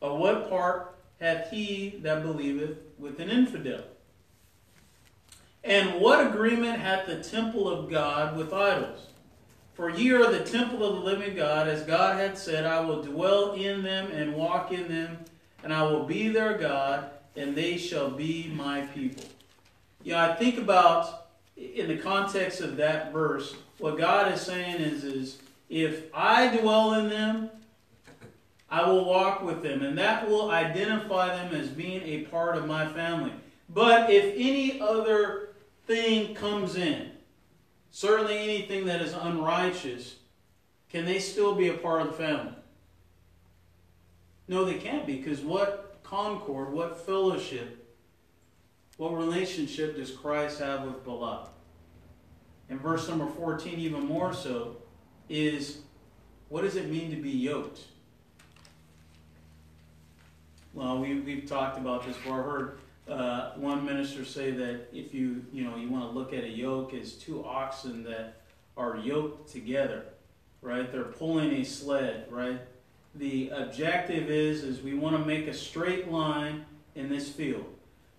Of 0.00 0.18
what 0.18 0.48
part 0.48 0.96
hath 1.20 1.50
he 1.50 2.00
that 2.02 2.22
believeth 2.22 2.78
with 2.98 3.20
an 3.20 3.30
infidel? 3.30 3.82
And 5.62 6.00
what 6.00 6.26
agreement 6.26 6.78
hath 6.78 7.06
the 7.06 7.22
temple 7.22 7.68
of 7.68 7.90
God 7.90 8.36
with 8.36 8.52
idols? 8.52 9.06
For 9.74 9.90
ye 9.90 10.10
are 10.12 10.30
the 10.30 10.44
temple 10.44 10.84
of 10.84 10.96
the 10.96 11.00
living 11.00 11.34
God, 11.34 11.68
as 11.68 11.82
God 11.82 12.18
hath 12.18 12.38
said, 12.38 12.66
I 12.66 12.80
will 12.80 13.02
dwell 13.02 13.52
in 13.52 13.82
them 13.82 14.10
and 14.10 14.34
walk 14.34 14.72
in 14.72 14.88
them, 14.88 15.18
and 15.62 15.72
I 15.72 15.82
will 15.84 16.04
be 16.04 16.28
their 16.28 16.58
God, 16.58 17.10
and 17.36 17.54
they 17.54 17.76
shall 17.76 18.10
be 18.10 18.52
my 18.54 18.82
people. 18.82 19.24
Yeah, 20.02 20.30
I 20.30 20.34
think 20.34 20.58
about 20.58 21.28
in 21.56 21.88
the 21.88 21.96
context 21.96 22.60
of 22.60 22.76
that 22.76 23.12
verse, 23.12 23.54
what 23.78 23.98
God 23.98 24.32
is 24.32 24.40
saying 24.40 24.80
is, 24.80 25.04
is 25.04 25.38
if 25.68 26.04
I 26.14 26.56
dwell 26.56 26.94
in 26.94 27.08
them, 27.08 27.50
I 28.70 28.88
will 28.88 29.04
walk 29.04 29.42
with 29.42 29.62
them, 29.62 29.82
and 29.82 29.96
that 29.98 30.28
will 30.28 30.50
identify 30.50 31.28
them 31.28 31.54
as 31.54 31.68
being 31.68 32.02
a 32.02 32.24
part 32.26 32.56
of 32.56 32.66
my 32.66 32.86
family. 32.86 33.32
But 33.68 34.10
if 34.10 34.34
any 34.36 34.80
other 34.80 35.49
thing 35.90 36.36
comes 36.36 36.76
in, 36.76 37.10
certainly 37.90 38.38
anything 38.38 38.86
that 38.86 39.02
is 39.02 39.12
unrighteous, 39.12 40.14
can 40.88 41.04
they 41.04 41.18
still 41.18 41.56
be 41.56 41.66
a 41.66 41.74
part 41.74 42.02
of 42.02 42.06
the 42.08 42.12
family? 42.12 42.54
No, 44.46 44.64
they 44.64 44.74
can't 44.74 45.04
be, 45.04 45.16
because 45.16 45.40
what 45.40 45.98
concord, 46.04 46.72
what 46.72 47.04
fellowship, 47.04 47.92
what 48.98 49.16
relationship 49.16 49.96
does 49.96 50.12
Christ 50.12 50.60
have 50.60 50.84
with 50.84 51.02
Belial? 51.02 51.50
In 52.68 52.78
verse 52.78 53.08
number 53.08 53.26
14, 53.26 53.80
even 53.80 54.06
more 54.06 54.32
so, 54.32 54.76
is 55.28 55.78
what 56.50 56.62
does 56.62 56.76
it 56.76 56.88
mean 56.88 57.10
to 57.10 57.16
be 57.16 57.30
yoked? 57.30 57.80
Well, 60.72 61.00
we, 61.00 61.18
we've 61.18 61.46
talked 61.46 61.78
about 61.78 62.06
this 62.06 62.14
before. 62.14 62.40
I 62.40 62.44
heard 62.44 62.78
uh, 63.10 63.52
one 63.56 63.84
minister 63.84 64.24
say 64.24 64.50
that 64.52 64.88
if 64.92 65.12
you, 65.12 65.44
you 65.52 65.64
know, 65.64 65.76
you 65.76 65.88
want 65.88 66.04
to 66.04 66.18
look 66.18 66.32
at 66.32 66.44
a 66.44 66.48
yoke 66.48 66.94
as 66.94 67.14
two 67.14 67.44
oxen 67.44 68.04
that 68.04 68.42
are 68.76 68.96
yoked 68.96 69.50
together, 69.50 70.04
right? 70.62 70.90
They're 70.90 71.04
pulling 71.04 71.52
a 71.52 71.64
sled, 71.64 72.26
right? 72.30 72.60
the 73.14 73.50
objective 73.50 74.30
is 74.30 74.62
is 74.62 74.82
we 74.82 74.94
want 74.94 75.16
to 75.16 75.24
make 75.24 75.48
a 75.48 75.54
straight 75.54 76.10
line 76.10 76.64
in 76.94 77.08
this 77.08 77.28
field. 77.28 77.64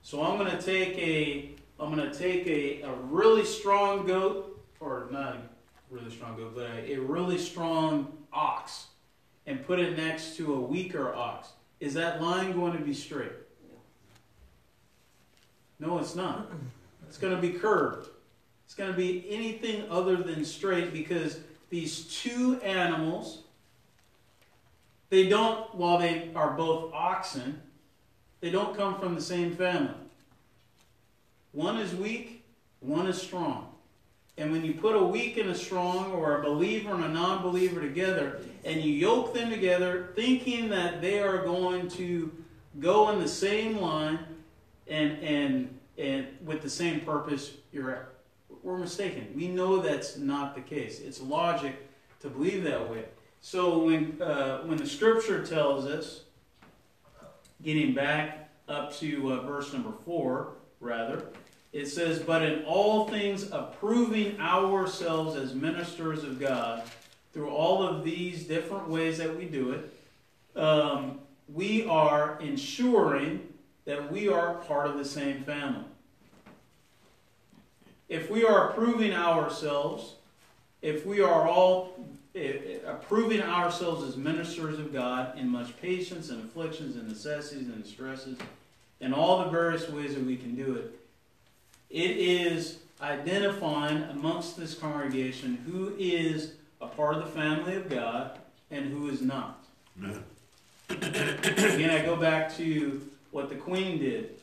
So 0.01 0.21
I'm 0.23 0.37
going 0.37 0.51
to 0.51 0.61
take 0.61 0.97
a 0.97 1.51
I'm 1.79 1.95
going 1.95 2.09
to 2.09 2.17
take 2.17 2.45
a, 2.47 2.81
a 2.83 2.93
really 2.93 3.45
strong 3.45 4.05
goat 4.05 4.61
or 4.79 5.07
not 5.11 5.35
a 5.35 5.41
really 5.89 6.11
strong 6.11 6.37
goat, 6.37 6.53
but 6.55 6.65
a, 6.65 6.93
a 6.93 6.99
really 6.99 7.37
strong 7.37 8.17
ox 8.31 8.87
and 9.45 9.65
put 9.65 9.79
it 9.79 9.97
next 9.97 10.35
to 10.37 10.53
a 10.53 10.59
weaker 10.59 11.13
ox. 11.15 11.49
Is 11.79 11.95
that 11.95 12.21
line 12.21 12.51
going 12.53 12.73
to 12.73 12.83
be 12.83 12.93
straight? 12.93 13.31
No, 15.81 15.97
it's 15.97 16.15
not. 16.15 16.51
It's 17.07 17.17
going 17.17 17.35
to 17.35 17.41
be 17.41 17.53
curved. 17.53 18.07
it's 18.65 18.75
going 18.75 18.91
to 18.91 18.95
be 18.95 19.25
anything 19.29 19.89
other 19.89 20.15
than 20.15 20.45
straight 20.45 20.93
because 20.93 21.39
these 21.71 22.03
two 22.05 22.61
animals, 22.61 23.39
they 25.09 25.27
don't, 25.27 25.73
while 25.73 25.97
they 25.97 26.29
are 26.35 26.51
both 26.51 26.93
oxen, 26.93 27.59
they 28.41 28.51
don't 28.51 28.77
come 28.77 28.99
from 28.99 29.15
the 29.15 29.21
same 29.21 29.55
family. 29.55 29.95
One 31.51 31.77
is 31.77 31.95
weak, 31.95 32.45
one 32.79 33.07
is 33.07 33.19
strong. 33.19 33.73
And 34.37 34.51
when 34.51 34.63
you 34.63 34.75
put 34.75 34.95
a 34.95 35.03
weak 35.03 35.37
and 35.37 35.49
a 35.49 35.55
strong, 35.55 36.11
or 36.11 36.39
a 36.39 36.43
believer 36.43 36.93
and 36.93 37.03
a 37.03 37.09
non 37.09 37.41
believer 37.41 37.81
together, 37.81 38.39
and 38.63 38.81
you 38.81 38.93
yoke 38.93 39.33
them 39.33 39.49
together, 39.49 40.13
thinking 40.15 40.69
that 40.69 41.01
they 41.01 41.19
are 41.19 41.43
going 41.43 41.89
to 41.89 42.31
go 42.79 43.09
in 43.09 43.19
the 43.19 43.27
same 43.27 43.77
line 43.77 44.19
and, 44.91 45.23
and, 45.23 45.79
and 45.97 46.27
with 46.43 46.61
the 46.61 46.69
same 46.69 46.99
purpose, 46.99 47.53
you're, 47.71 48.09
we're 48.61 48.77
mistaken. 48.77 49.31
We 49.33 49.47
know 49.47 49.77
that's 49.77 50.17
not 50.17 50.53
the 50.53 50.61
case. 50.61 50.99
It's 50.99 51.21
logic 51.21 51.75
to 52.19 52.29
believe 52.29 52.63
that 52.65 52.89
way. 52.89 53.05
So 53.39 53.79
when, 53.79 54.21
uh, 54.21 54.59
when 54.63 54.77
the 54.77 54.85
scripture 54.85 55.45
tells 55.45 55.85
us, 55.85 56.25
getting 57.63 57.93
back 57.93 58.49
up 58.67 58.93
to 58.97 59.33
uh, 59.33 59.41
verse 59.41 59.71
number 59.71 59.93
four, 60.05 60.53
rather, 60.81 61.27
it 61.71 61.85
says, 61.85 62.19
But 62.19 62.43
in 62.43 62.65
all 62.65 63.07
things 63.07 63.49
approving 63.51 64.39
ourselves 64.41 65.37
as 65.37 65.55
ministers 65.55 66.23
of 66.23 66.39
God, 66.39 66.83
through 67.33 67.49
all 67.49 67.81
of 67.81 68.03
these 68.03 68.43
different 68.43 68.89
ways 68.89 69.17
that 69.19 69.37
we 69.37 69.45
do 69.45 69.71
it, 69.71 70.59
um, 70.59 71.19
we 71.47 71.85
are 71.85 72.37
ensuring 72.41 73.47
that 73.85 74.11
we 74.11 74.27
are 74.27 74.55
part 74.55 74.87
of 74.87 74.97
the 74.97 75.05
same 75.05 75.43
family. 75.43 75.83
If 78.09 78.29
we 78.29 78.43
are 78.43 78.69
approving 78.69 79.13
ourselves, 79.13 80.15
if 80.81 81.05
we 81.05 81.21
are 81.21 81.47
all 81.47 81.97
eh, 82.35 82.39
eh, 82.39 82.77
approving 82.85 83.41
ourselves 83.41 84.03
as 84.03 84.17
ministers 84.17 84.79
of 84.79 84.91
God 84.91 85.37
in 85.37 85.47
much 85.47 85.79
patience 85.81 86.29
and 86.29 86.43
afflictions 86.43 86.95
and 86.95 87.07
necessities 87.07 87.69
and 87.69 87.85
stresses, 87.85 88.37
and 88.99 89.13
all 89.13 89.43
the 89.43 89.49
various 89.49 89.89
ways 89.89 90.13
that 90.13 90.25
we 90.25 90.35
can 90.35 90.55
do 90.55 90.75
it, 90.75 90.99
it 91.89 92.17
is 92.17 92.79
identifying 93.01 94.03
amongst 94.03 94.57
this 94.57 94.75
congregation 94.75 95.55
who 95.65 95.95
is 95.97 96.53
a 96.81 96.87
part 96.87 97.15
of 97.15 97.23
the 97.23 97.31
family 97.31 97.75
of 97.75 97.89
God 97.89 98.37
and 98.69 98.91
who 98.91 99.09
is 99.09 99.21
not. 99.21 99.63
Again, 100.89 101.89
I 101.89 102.01
go 102.05 102.15
back 102.15 102.55
to 102.57 103.01
what 103.31 103.49
the 103.49 103.55
queen 103.55 103.97
did. 103.97 104.35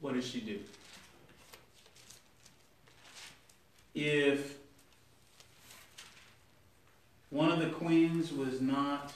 What 0.00 0.14
did 0.14 0.24
she 0.24 0.40
do? 0.40 0.58
If 3.94 4.56
one 7.30 7.50
of 7.50 7.60
the 7.60 7.70
queens 7.70 8.32
was 8.32 8.60
not 8.60 9.12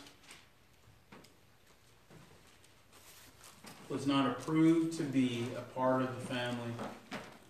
was 3.89 4.07
not 4.07 4.27
approved 4.27 4.97
to 4.99 5.05
be 5.05 5.47
a 5.57 5.61
part 5.61 6.03
of 6.03 6.09
the 6.19 6.27
family, 6.27 6.73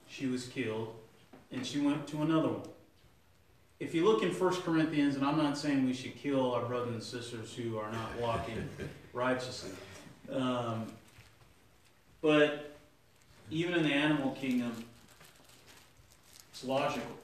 she 0.08 0.26
was 0.26 0.46
killed, 0.46 0.94
and 1.50 1.66
she 1.66 1.80
went 1.80 2.06
to 2.08 2.20
another 2.20 2.48
one. 2.48 2.68
If 3.80 3.94
you 3.94 4.04
look 4.04 4.22
in 4.22 4.30
1 4.30 4.54
Corinthians, 4.62 5.16
and 5.16 5.24
I'm 5.24 5.36
not 5.36 5.56
saying 5.56 5.86
we 5.86 5.94
should 5.94 6.16
kill 6.16 6.52
our 6.52 6.64
brothers 6.64 6.92
and 6.92 7.02
sisters 7.02 7.54
who 7.54 7.78
are 7.78 7.90
not 7.90 8.18
walking 8.20 8.68
righteously, 9.12 9.70
um, 10.32 10.86
but 12.20 12.76
even 13.50 13.74
in 13.74 13.82
the 13.84 13.92
animal 13.92 14.32
kingdom, 14.32 14.72
it's 16.50 16.64
logical. 16.64 17.18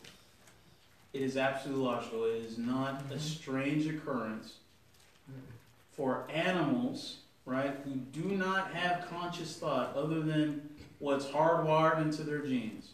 It 1.12 1.22
is 1.22 1.36
absolutely 1.36 1.84
logical. 1.84 2.24
It 2.24 2.44
is 2.44 2.58
not 2.58 3.00
a 3.00 3.14
mm-hmm. 3.14 3.18
strange 3.18 3.86
occurrence 3.86 4.54
for 5.92 6.26
animals 6.32 7.16
right, 7.44 7.76
who 7.84 7.96
do 8.20 8.36
not 8.36 8.72
have 8.72 9.08
conscious 9.08 9.56
thought 9.56 9.94
other 9.96 10.20
than 10.20 10.68
what's 10.98 11.26
hardwired 11.26 12.00
into 12.00 12.22
their 12.22 12.38
genes, 12.38 12.90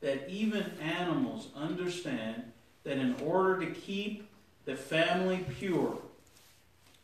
that 0.00 0.28
even 0.28 0.64
animals 0.80 1.48
understand 1.54 2.42
that 2.84 2.98
in 2.98 3.14
order 3.24 3.64
to 3.64 3.70
keep 3.72 4.28
the 4.64 4.74
family 4.74 5.44
pure, 5.58 5.96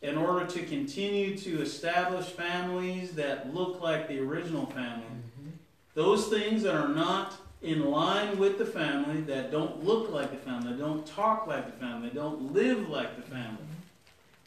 in 0.03 0.17
order 0.17 0.47
to 0.47 0.63
continue 0.63 1.37
to 1.37 1.61
establish 1.61 2.27
families 2.27 3.13
that 3.13 3.53
look 3.53 3.81
like 3.81 4.09
the 4.09 4.19
original 4.21 4.67
family, 4.67 5.05
mm-hmm. 5.05 5.51
those 5.95 6.29
things 6.29 6.63
that 6.63 6.75
are 6.75 6.89
not 6.89 7.35
in 7.63 7.91
line 7.91 8.39
with 8.39 8.59
the 8.59 8.65
family, 8.65 9.21
that 9.23 9.51
don't 9.51 9.85
look 9.85 10.13
like 10.13 10.31
the 10.31 10.37
family, 10.37 10.71
that 10.71 10.79
don't 10.79 11.05
talk 11.07 11.47
like 11.49 11.67
the 11.67 11.85
family, 11.85 12.11
don't 12.11 12.53
live 12.53 12.89
like 12.89 13.17
the 13.17 13.23
family, 13.23 13.65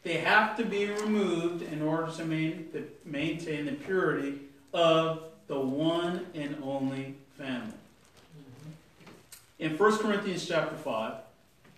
they 0.02 0.18
have 0.18 0.56
to 0.56 0.64
be 0.64 0.86
removed 0.86 1.62
in 1.62 1.82
order 1.82 2.10
to 2.12 2.24
maintain 3.04 3.66
the 3.66 3.72
purity 3.72 4.40
of 4.72 5.24
the 5.46 5.60
one 5.60 6.26
and 6.34 6.56
only 6.64 7.14
family. 7.36 7.74
In 9.58 9.78
1 9.78 9.98
Corinthians 9.98 10.46
chapter 10.46 10.76
5, 10.76 11.14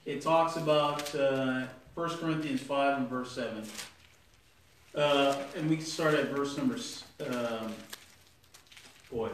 it 0.07 0.23
talks 0.23 0.57
about 0.57 1.15
uh, 1.15 1.65
1 1.95 2.11
Corinthians 2.19 2.61
5 2.61 2.99
and 2.99 3.09
verse 3.09 3.33
7. 3.33 3.63
Uh, 4.95 5.37
and 5.57 5.71
we 5.71 5.77
can 5.77 5.85
start 5.85 6.15
at 6.15 6.29
verse 6.29 6.57
number, 6.57 6.77
um, 7.27 7.73
boy. 9.11 9.31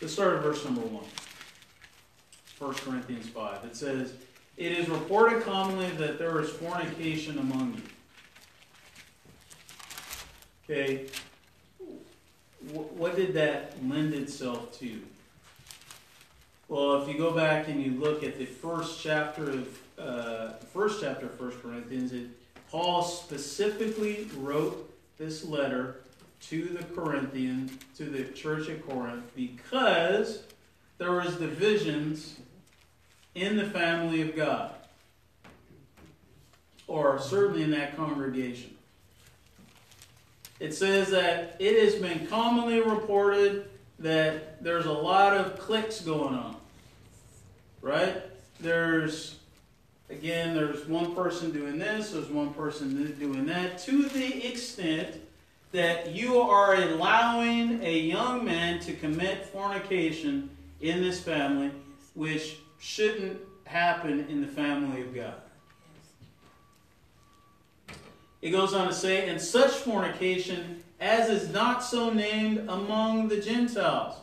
Let's 0.00 0.14
start 0.14 0.36
at 0.36 0.42
verse 0.42 0.64
number 0.64 0.80
1. 0.80 1.04
1 2.58 2.74
Corinthians 2.74 3.28
5. 3.28 3.64
It 3.64 3.76
says, 3.76 4.14
it 4.56 4.72
is 4.72 4.88
reported 4.88 5.42
commonly 5.44 5.90
that 5.90 6.18
there 6.18 6.40
is 6.40 6.50
fornication 6.50 7.38
among 7.38 7.74
you. 7.74 7.82
Okay, 10.64 11.06
what 12.70 13.16
did 13.16 13.34
that 13.34 13.76
lend 13.88 14.14
itself 14.14 14.78
to? 14.78 15.02
Well, 16.72 17.02
if 17.02 17.06
you 17.06 17.18
go 17.18 17.32
back 17.32 17.68
and 17.68 17.84
you 17.84 18.00
look 18.00 18.22
at 18.22 18.38
the 18.38 18.46
first 18.46 19.02
chapter 19.02 19.50
of 19.50 19.80
uh, 19.98 20.52
first 20.72 21.02
chapter 21.02 21.26
of 21.26 21.34
First 21.34 21.60
Corinthians, 21.60 22.14
it, 22.14 22.28
Paul 22.70 23.02
specifically 23.02 24.26
wrote 24.38 24.90
this 25.18 25.44
letter 25.44 25.96
to 26.48 26.64
the 26.64 26.82
Corinthians, 26.98 27.72
to 27.98 28.04
the 28.04 28.24
church 28.24 28.70
at 28.70 28.88
Corinth, 28.88 29.22
because 29.36 30.44
there 30.96 31.12
was 31.12 31.36
divisions 31.36 32.36
in 33.34 33.58
the 33.58 33.66
family 33.66 34.22
of 34.22 34.34
God, 34.34 34.72
or 36.86 37.18
certainly 37.18 37.64
in 37.64 37.70
that 37.72 37.98
congregation. 37.98 38.74
It 40.58 40.72
says 40.72 41.10
that 41.10 41.54
it 41.58 41.84
has 41.84 41.96
been 41.96 42.26
commonly 42.28 42.80
reported 42.80 43.68
that 43.98 44.64
there's 44.64 44.86
a 44.86 44.92
lot 44.92 45.36
of 45.36 45.58
cliques 45.58 46.00
going 46.00 46.34
on. 46.34 46.56
Right? 47.82 48.22
There's, 48.60 49.36
again, 50.08 50.54
there's 50.54 50.86
one 50.86 51.14
person 51.14 51.50
doing 51.50 51.78
this, 51.78 52.12
there's 52.12 52.28
one 52.28 52.54
person 52.54 53.12
doing 53.18 53.44
that, 53.46 53.78
to 53.80 54.04
the 54.04 54.46
extent 54.46 55.16
that 55.72 56.14
you 56.14 56.40
are 56.40 56.76
allowing 56.76 57.82
a 57.82 57.98
young 57.98 58.44
man 58.44 58.78
to 58.80 58.92
commit 58.92 59.46
fornication 59.46 60.48
in 60.80 61.02
this 61.02 61.20
family, 61.20 61.70
which 62.14 62.56
shouldn't 62.78 63.40
happen 63.64 64.26
in 64.28 64.40
the 64.40 64.46
family 64.46 65.02
of 65.02 65.14
God. 65.14 65.34
It 68.42 68.50
goes 68.50 68.74
on 68.74 68.88
to 68.88 68.94
say, 68.94 69.28
and 69.28 69.40
such 69.40 69.70
fornication 69.70 70.82
as 71.00 71.28
is 71.28 71.48
not 71.52 71.82
so 71.82 72.10
named 72.10 72.68
among 72.68 73.28
the 73.28 73.40
Gentiles. 73.40 74.14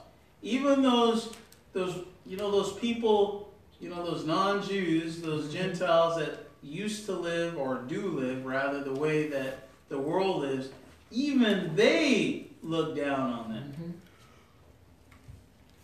Even 0.41 0.81
those, 0.81 1.33
those, 1.73 2.05
you 2.25 2.37
know, 2.37 2.51
those 2.51 2.73
people, 2.73 3.48
you 3.79 3.89
know, 3.89 4.05
those 4.05 4.25
non-Jews, 4.25 5.21
those 5.21 5.51
Gentiles 5.53 6.17
that 6.17 6.47
used 6.61 7.05
to 7.05 7.13
live 7.13 7.57
or 7.57 7.83
do 7.87 8.07
live, 8.09 8.45
rather, 8.45 8.83
the 8.83 8.93
way 8.93 9.27
that 9.29 9.67
the 9.87 9.97
world 9.97 10.41
lives, 10.41 10.69
even 11.11 11.75
they 11.75 12.47
look 12.61 12.95
down 12.95 13.31
on 13.31 13.53
them. 13.53 13.73
Mm-hmm 13.73 13.89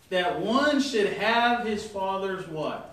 that 0.10 0.40
one 0.40 0.82
should 0.82 1.14
have 1.14 1.66
his 1.66 1.86
father's 1.86 2.48
wife. 2.48 2.84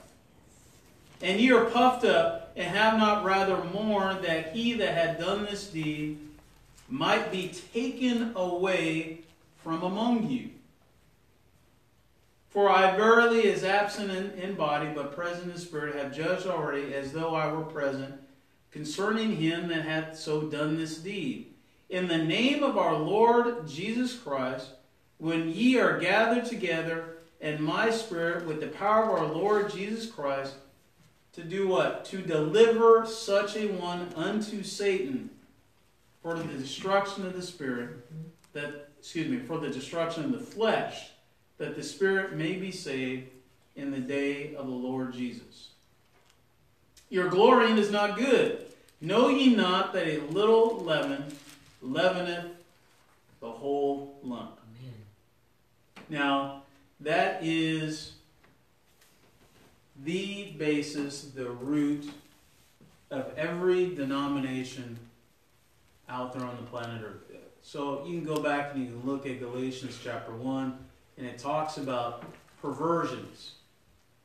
And 1.20 1.40
ye 1.40 1.52
are 1.52 1.66
puffed 1.66 2.04
up, 2.04 2.52
and 2.56 2.66
have 2.66 2.98
not 2.98 3.24
rather 3.24 3.62
mourned 3.72 4.24
that 4.24 4.52
he 4.52 4.74
that 4.74 4.94
had 4.94 5.18
done 5.18 5.44
this 5.44 5.68
deed 5.68 6.18
might 6.88 7.30
be 7.30 7.52
taken 7.72 8.32
away 8.34 9.20
from 9.62 9.82
among 9.82 10.28
you. 10.28 10.50
For 12.52 12.68
I 12.68 12.94
verily, 12.96 13.50
as 13.50 13.64
absent 13.64 14.10
in, 14.10 14.30
in 14.32 14.54
body, 14.54 14.90
but 14.94 15.16
present 15.16 15.50
in 15.50 15.58
spirit, 15.58 15.96
have 15.96 16.14
judged 16.14 16.46
already, 16.46 16.94
as 16.94 17.10
though 17.10 17.34
I 17.34 17.50
were 17.50 17.64
present, 17.64 18.14
concerning 18.70 19.36
him 19.36 19.68
that 19.68 19.86
hath 19.86 20.18
so 20.18 20.42
done 20.42 20.76
this 20.76 20.98
deed. 20.98 21.54
In 21.88 22.08
the 22.08 22.18
name 22.18 22.62
of 22.62 22.76
our 22.76 22.94
Lord 22.94 23.66
Jesus 23.66 24.14
Christ, 24.14 24.68
when 25.16 25.48
ye 25.48 25.78
are 25.78 25.98
gathered 25.98 26.44
together 26.44 27.16
in 27.40 27.62
my 27.62 27.90
spirit 27.90 28.46
with 28.46 28.60
the 28.60 28.68
power 28.68 29.16
of 29.16 29.22
our 29.22 29.34
Lord 29.34 29.70
Jesus 29.70 30.10
Christ, 30.10 30.54
to 31.32 31.42
do 31.42 31.68
what? 31.68 32.04
To 32.06 32.18
deliver 32.18 33.06
such 33.06 33.56
a 33.56 33.68
one 33.68 34.12
unto 34.14 34.62
Satan 34.62 35.30
for 36.22 36.34
the 36.34 36.44
destruction 36.44 37.26
of 37.26 37.34
the 37.34 37.42
spirit, 37.42 37.90
that 38.52 38.90
excuse 38.98 39.28
me, 39.28 39.38
for 39.38 39.58
the 39.58 39.70
destruction 39.70 40.24
of 40.24 40.32
the 40.32 40.38
flesh, 40.38 41.12
that 41.58 41.76
the 41.76 41.82
spirit 41.82 42.34
may 42.34 42.54
be 42.54 42.70
saved 42.70 43.28
in 43.76 43.90
the 43.90 43.98
day 43.98 44.54
of 44.54 44.66
the 44.66 44.72
Lord 44.72 45.12
Jesus. 45.12 45.70
Your 47.08 47.28
glorying 47.28 47.78
is 47.78 47.90
not 47.90 48.16
good. 48.16 48.66
Know 49.00 49.28
ye 49.28 49.54
not 49.54 49.92
that 49.92 50.06
a 50.06 50.20
little 50.20 50.78
leaven 50.78 51.24
leaveneth 51.82 52.50
the 53.40 53.50
whole 53.50 54.18
lump? 54.22 54.58
Amen. 54.78 54.94
Now, 56.08 56.62
that 57.00 57.40
is 57.42 58.12
the 60.04 60.52
basis, 60.56 61.22
the 61.22 61.50
root 61.50 62.10
of 63.10 63.30
every 63.36 63.94
denomination 63.94 64.98
out 66.08 66.32
there 66.32 66.44
on 66.44 66.56
the 66.56 66.62
planet 66.62 67.02
Earth. 67.04 67.32
So 67.62 68.04
you 68.06 68.20
can 68.20 68.24
go 68.24 68.42
back 68.42 68.74
and 68.74 68.84
you 68.84 68.90
can 68.90 69.08
look 69.08 69.26
at 69.26 69.38
Galatians 69.38 69.98
chapter 70.02 70.32
1, 70.32 70.78
and 71.16 71.27
it 71.27 71.38
talks 71.38 71.77
about 71.77 72.25
perversions. 72.61 73.53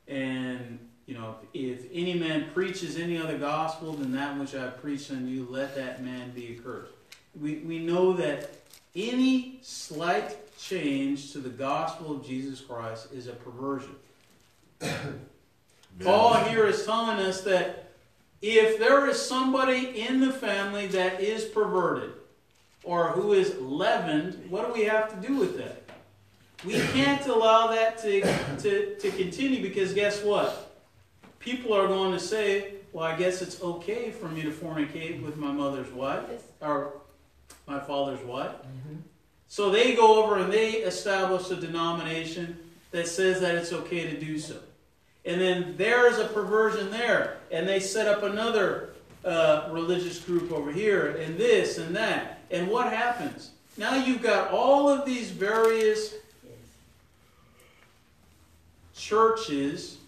And, 0.06 0.78
you 1.06 1.14
know, 1.14 1.36
if, 1.52 1.84
if 1.84 1.90
any 1.92 2.14
man 2.14 2.50
preaches 2.54 2.96
any 2.96 3.18
other 3.18 3.38
gospel 3.38 3.92
than 3.92 4.12
that 4.12 4.38
which 4.38 4.54
I 4.54 4.62
have 4.62 4.80
preached 4.80 5.10
unto 5.10 5.26
you, 5.26 5.46
let 5.50 5.74
that 5.76 6.02
man 6.02 6.30
be 6.30 6.56
accursed. 6.56 6.92
We, 7.40 7.56
we 7.58 7.78
know 7.78 8.12
that 8.14 8.50
any 8.96 9.58
slight 9.62 10.36
change 10.58 11.32
to 11.32 11.38
the 11.38 11.50
gospel 11.50 12.16
of 12.16 12.26
Jesus 12.26 12.60
Christ 12.60 13.08
is 13.12 13.26
a 13.26 13.32
perversion. 13.32 13.94
Paul 16.00 16.34
here 16.44 16.66
is 16.66 16.84
telling 16.84 17.18
us 17.18 17.42
that 17.42 17.92
if 18.40 18.78
there 18.78 19.08
is 19.08 19.20
somebody 19.20 20.00
in 20.00 20.20
the 20.20 20.32
family 20.32 20.86
that 20.88 21.20
is 21.20 21.44
perverted 21.44 22.12
or 22.84 23.08
who 23.08 23.32
is 23.32 23.56
leavened, 23.60 24.48
what 24.48 24.66
do 24.66 24.72
we 24.72 24.86
have 24.86 25.08
to 25.10 25.26
do 25.26 25.36
with 25.36 25.58
that? 25.58 25.77
We 26.64 26.80
can't 26.92 27.24
allow 27.26 27.68
that 27.68 27.98
to, 27.98 28.20
to, 28.62 28.96
to 28.96 29.10
continue 29.12 29.62
because 29.62 29.94
guess 29.94 30.22
what? 30.24 30.72
People 31.38 31.72
are 31.72 31.86
going 31.86 32.12
to 32.12 32.18
say, 32.18 32.74
well, 32.92 33.04
I 33.04 33.16
guess 33.16 33.42
it's 33.42 33.62
okay 33.62 34.10
for 34.10 34.28
me 34.28 34.42
to 34.42 34.50
fornicate 34.50 35.22
with 35.22 35.36
my 35.36 35.52
mother's 35.52 35.90
wife 35.92 36.42
or 36.60 36.94
my 37.66 37.78
father's 37.78 38.24
wife. 38.24 38.50
Mhm. 38.50 39.02
So 39.46 39.70
they 39.70 39.94
go 39.94 40.22
over 40.22 40.38
and 40.38 40.52
they 40.52 40.72
establish 40.72 41.48
a 41.50 41.56
denomination 41.56 42.58
that 42.90 43.06
says 43.06 43.40
that 43.40 43.54
it's 43.54 43.72
okay 43.72 44.10
to 44.10 44.18
do 44.18 44.38
so. 44.38 44.56
And 45.24 45.40
then 45.40 45.76
there 45.76 46.10
is 46.10 46.18
a 46.18 46.26
perversion 46.26 46.90
there, 46.90 47.38
and 47.50 47.68
they 47.68 47.80
set 47.80 48.08
up 48.08 48.22
another 48.22 48.90
uh, 49.24 49.68
religious 49.70 50.18
group 50.20 50.50
over 50.50 50.72
here, 50.72 51.16
and 51.18 51.36
this 51.38 51.78
and 51.78 51.94
that. 51.94 52.40
And 52.50 52.68
what 52.68 52.92
happens? 52.92 53.50
Now 53.76 53.94
you've 53.94 54.22
got 54.22 54.50
all 54.50 54.88
of 54.88 55.04
these 55.06 55.30
various 55.30 56.14
Yes. 56.14 56.20
Churches, 58.98 59.98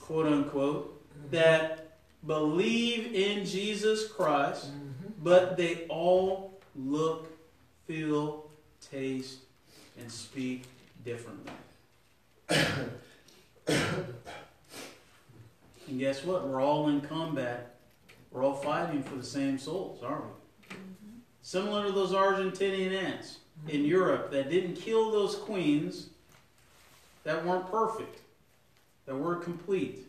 quote 0.00 0.26
unquote, 0.26 1.00
that 1.30 1.96
believe 2.26 3.14
in 3.14 3.46
Jesus 3.46 4.06
Christ, 4.10 4.66
Mhm. 4.72 5.12
but 5.22 5.56
they 5.56 5.86
all 5.88 6.58
look, 6.74 7.30
feel, 7.86 8.50
taste, 8.80 9.38
and 9.98 10.10
speak 10.10 10.64
differently. 11.04 11.52
and 15.88 15.98
guess 15.98 16.24
what? 16.24 16.46
We're 16.46 16.60
all 16.60 16.88
in 16.88 17.00
combat. 17.00 17.76
We're 18.30 18.44
all 18.44 18.54
fighting 18.56 19.02
for 19.02 19.16
the 19.16 19.24
same 19.24 19.58
souls, 19.58 20.02
aren't 20.02 20.24
we? 20.24 20.30
Similar 21.42 21.86
to 21.86 21.92
those 21.92 22.12
Argentinian 22.12 22.92
ants 22.92 23.38
in 23.68 23.84
Europe 23.84 24.30
that 24.32 24.50
didn't 24.50 24.74
kill 24.76 25.10
those 25.10 25.34
queens 25.36 26.10
that 27.28 27.44
weren't 27.44 27.70
perfect, 27.70 28.20
that 29.04 29.14
weren't 29.14 29.42
complete. 29.42 30.06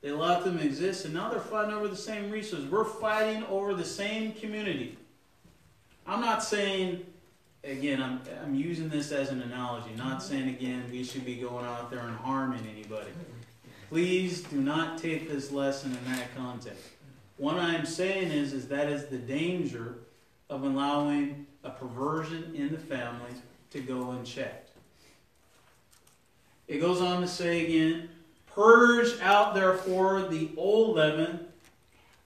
They 0.00 0.10
let 0.10 0.42
them 0.42 0.58
exist, 0.58 1.04
and 1.04 1.14
now 1.14 1.30
they're 1.30 1.38
fighting 1.38 1.72
over 1.72 1.86
the 1.86 1.94
same 1.94 2.32
resources. 2.32 2.68
We're 2.68 2.82
fighting 2.82 3.44
over 3.44 3.74
the 3.74 3.84
same 3.84 4.32
community. 4.32 4.98
I'm 6.04 6.20
not 6.20 6.42
saying, 6.42 7.06
again, 7.62 8.02
I'm, 8.02 8.20
I'm 8.42 8.56
using 8.56 8.88
this 8.88 9.12
as 9.12 9.28
an 9.28 9.40
analogy, 9.40 9.90
not 9.96 10.20
saying, 10.20 10.48
again, 10.48 10.82
we 10.90 11.04
should 11.04 11.24
be 11.24 11.36
going 11.36 11.64
out 11.64 11.92
there 11.92 12.00
and 12.00 12.16
harming 12.16 12.66
anybody. 12.74 13.10
Please 13.88 14.42
do 14.42 14.56
not 14.56 14.98
take 14.98 15.30
this 15.30 15.52
lesson 15.52 15.92
in 15.92 16.12
that 16.12 16.34
context. 16.36 16.88
What 17.36 17.54
I'm 17.54 17.86
saying 17.86 18.32
is, 18.32 18.52
is 18.52 18.66
that 18.66 18.88
is 18.88 19.06
the 19.06 19.18
danger 19.18 19.98
of 20.50 20.64
allowing 20.64 21.46
a 21.62 21.70
perversion 21.70 22.52
in 22.56 22.72
the 22.72 22.78
family 22.78 23.30
to 23.70 23.80
go 23.80 24.10
unchecked. 24.10 24.65
It 26.68 26.80
goes 26.80 27.00
on 27.00 27.20
to 27.20 27.28
say 27.28 27.64
again, 27.64 28.08
Purge 28.56 29.20
out 29.20 29.54
therefore 29.54 30.22
the 30.28 30.50
old 30.56 30.96
leaven, 30.96 31.46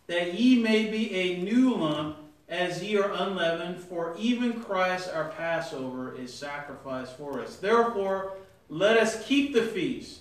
that 0.07 0.35
ye 0.35 0.63
may 0.63 0.89
be 0.89 1.13
a 1.13 1.43
new 1.43 1.75
lump, 1.75 2.19
as 2.49 2.83
ye 2.83 2.97
are 2.97 3.13
unleavened, 3.13 3.81
for 3.81 4.15
even 4.19 4.61
Christ 4.63 5.11
our 5.13 5.29
Passover 5.31 6.15
is 6.15 6.33
sacrificed 6.33 7.17
for 7.17 7.41
us. 7.41 7.57
Therefore, 7.57 8.35
let 8.69 8.97
us 8.97 9.25
keep 9.27 9.53
the 9.53 9.63
feast, 9.63 10.21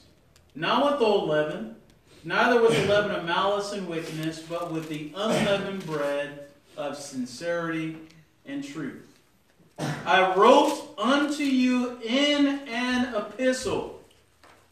not 0.56 0.92
with 0.92 1.02
old 1.02 1.30
leaven, 1.30 1.76
neither 2.24 2.62
with 2.62 2.76
the 2.76 2.88
leaven 2.88 3.12
of 3.12 3.26
malice 3.26 3.72
and 3.72 3.88
wickedness, 3.88 4.40
but 4.42 4.72
with 4.72 4.90
the 4.90 5.12
unleavened 5.16 5.86
bread 5.86 6.48
of 6.76 6.98
sincerity 6.98 7.98
and 8.46 8.64
truth. 8.64 9.06
I 9.78 10.34
wrote 10.36 10.96
unto 10.98 11.44
you 11.44 12.00
in 12.04 12.68
an 12.68 13.16
epistle 13.16 13.99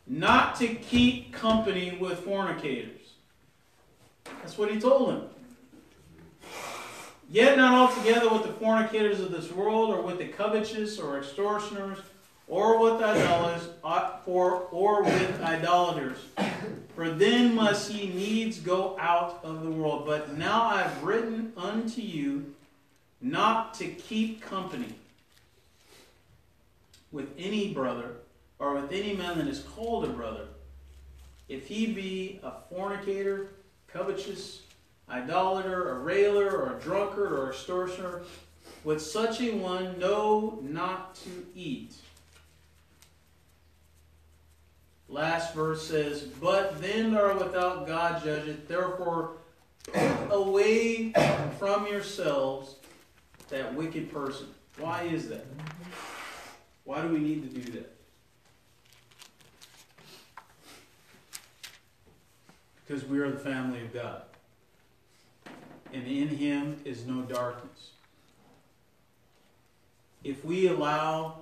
not 0.07 0.55
to 0.55 0.67
keep 0.67 1.33
company 1.33 1.97
with 1.99 2.19
fornicators. 2.19 3.01
That's 4.25 4.57
what 4.57 4.71
he 4.71 4.79
told 4.79 5.09
them. 5.09 5.29
Yet 7.29 7.57
not 7.57 7.73
altogether 7.73 8.29
with 8.29 8.43
the 8.43 8.53
fornicators 8.53 9.19
of 9.19 9.31
this 9.31 9.51
world, 9.51 9.89
or 9.89 10.01
with 10.01 10.17
the 10.17 10.27
covetous, 10.27 10.97
or 10.97 11.17
extortioners, 11.17 11.99
or 12.47 12.79
with 12.79 13.01
idolaters, 13.03 13.67
or, 14.25 15.03
with 15.03 15.41
idolaters. 15.41 16.17
For 16.95 17.09
then 17.09 17.53
must 17.53 17.91
ye 17.91 18.07
needs 18.13 18.59
go 18.59 18.97
out 18.97 19.41
of 19.43 19.63
the 19.63 19.69
world. 19.69 20.05
But 20.05 20.37
now 20.37 20.63
I 20.63 20.83
have 20.83 21.03
written 21.03 21.51
unto 21.57 22.01
you 22.01 22.55
not 23.19 23.73
to 23.75 23.87
keep 23.87 24.41
company 24.41 24.95
with 27.11 27.29
any 27.37 27.73
brother 27.73 28.15
or 28.59 28.73
with 28.75 28.91
any 28.91 29.13
man 29.13 29.37
that 29.37 29.47
is 29.47 29.59
called 29.59 30.05
a 30.05 30.09
brother, 30.09 30.47
if 31.47 31.67
he 31.67 31.87
be 31.87 32.39
a 32.43 32.51
fornicator, 32.69 33.49
covetous, 33.87 34.61
idolater, 35.09 35.91
a 35.91 35.99
railer, 35.99 36.49
or 36.49 36.77
a 36.77 36.79
drunkard, 36.79 37.31
or 37.31 37.47
a 37.47 37.49
extortioner, 37.49 38.23
with 38.83 39.01
such 39.01 39.41
a 39.41 39.51
one 39.51 39.97
know 39.99 40.59
not 40.61 41.15
to 41.15 41.45
eat. 41.55 41.93
Last 45.09 45.53
verse 45.53 45.87
says, 45.87 46.21
But 46.21 46.81
then 46.81 47.15
are 47.15 47.33
without 47.37 47.87
God 47.87 48.23
judgeth, 48.23 48.67
therefore 48.67 49.37
put 49.93 50.31
away 50.31 51.13
from 51.57 51.87
yourselves 51.87 52.75
that 53.49 53.73
wicked 53.73 54.11
person. 54.11 54.47
Why 54.77 55.03
is 55.03 55.29
that? 55.29 55.45
Why 56.83 57.01
do 57.01 57.07
we 57.07 57.19
need 57.19 57.49
to 57.49 57.61
do 57.61 57.71
that? 57.71 57.96
Because 62.87 63.05
we 63.05 63.19
are 63.19 63.29
the 63.29 63.39
family 63.39 63.81
of 63.81 63.93
God. 63.93 64.21
And 65.93 66.07
in 66.07 66.29
Him 66.29 66.79
is 66.85 67.05
no 67.05 67.21
darkness. 67.21 67.91
If 70.23 70.43
we 70.45 70.67
allow 70.67 71.39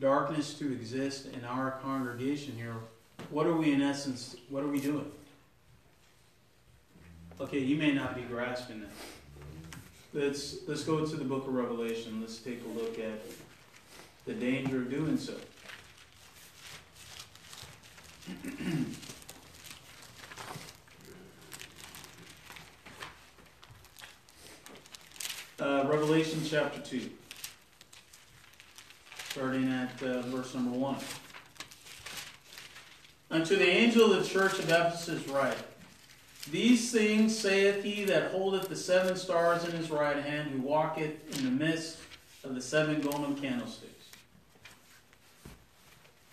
darkness 0.00 0.54
to 0.54 0.72
exist 0.72 1.26
in 1.26 1.44
our 1.44 1.72
congregation 1.82 2.54
here, 2.56 2.76
what 3.30 3.46
are 3.46 3.56
we 3.56 3.72
in 3.72 3.82
essence, 3.82 4.36
what 4.48 4.62
are 4.62 4.68
we 4.68 4.80
doing? 4.80 5.10
Okay, 7.40 7.58
you 7.58 7.76
may 7.76 7.92
not 7.92 8.14
be 8.14 8.22
grasping 8.22 8.80
that. 8.80 8.90
Let's, 10.12 10.68
let's 10.68 10.84
go 10.84 11.04
to 11.04 11.16
the 11.16 11.24
book 11.24 11.48
of 11.48 11.54
Revelation. 11.54 12.20
Let's 12.20 12.38
take 12.38 12.62
a 12.64 12.68
look 12.78 12.98
at 13.00 13.20
the 14.24 14.34
danger 14.34 14.78
of 14.78 14.90
doing 14.90 15.18
so. 15.18 15.34
Uh, 25.60 25.84
Revelation 25.86 26.40
chapter 26.44 26.80
2. 26.80 27.08
starting 29.28 29.70
at 29.70 30.02
uh, 30.02 30.22
verse 30.22 30.52
number 30.52 30.76
1. 30.76 30.96
Unto 33.30 33.54
the 33.54 33.68
angel 33.68 34.12
of 34.12 34.20
the 34.20 34.28
church 34.28 34.58
of 34.58 34.64
Ephesus 34.64 35.28
write, 35.28 35.56
These 36.50 36.90
things 36.90 37.38
saith 37.38 37.84
he 37.84 38.04
that 38.04 38.32
holdeth 38.32 38.68
the 38.68 38.74
seven 38.74 39.14
stars 39.14 39.64
in 39.64 39.70
his 39.70 39.92
right 39.92 40.16
hand, 40.16 40.50
who 40.50 40.60
walketh 40.60 41.38
in 41.38 41.44
the 41.44 41.52
midst 41.52 41.98
of 42.42 42.56
the 42.56 42.60
seven 42.60 43.00
golden 43.00 43.36
candlesticks. 43.36 44.06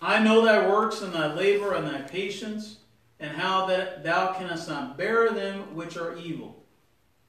I 0.02 0.18
know 0.18 0.44
thy 0.44 0.68
works 0.68 1.04
and 1.04 1.14
thy 1.14 1.32
labor 1.32 1.76
and 1.76 1.88
thy 1.88 2.02
patience, 2.02 2.78
and 3.20 3.38
how 3.38 3.68
that 3.68 4.04
thou 4.04 4.34
canst 4.34 4.68
not 4.68 4.98
bear 4.98 5.30
them 5.30 5.76
which 5.76 5.96
are 5.96 6.18
evil. 6.18 6.61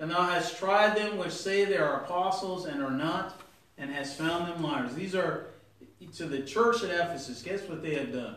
And 0.03 0.11
thou 0.11 0.25
hast 0.25 0.59
tried 0.59 0.97
them 0.97 1.17
which 1.17 1.31
say 1.31 1.65
they 1.65 1.77
are 1.77 2.03
apostles 2.03 2.67
and 2.67 2.83
are 2.83 2.91
not, 2.91 3.41
and 3.79 3.89
hast 3.89 4.19
found 4.19 4.49
them 4.49 4.61
liars. 4.61 4.97
These 4.97 5.15
are 5.15 5.47
to 6.17 6.27
the 6.27 6.43
church 6.43 6.83
at 6.83 6.91
Ephesus. 6.91 7.41
Guess 7.41 7.69
what 7.69 7.85
they 7.85 7.95
had 7.95 8.13
done? 8.13 8.35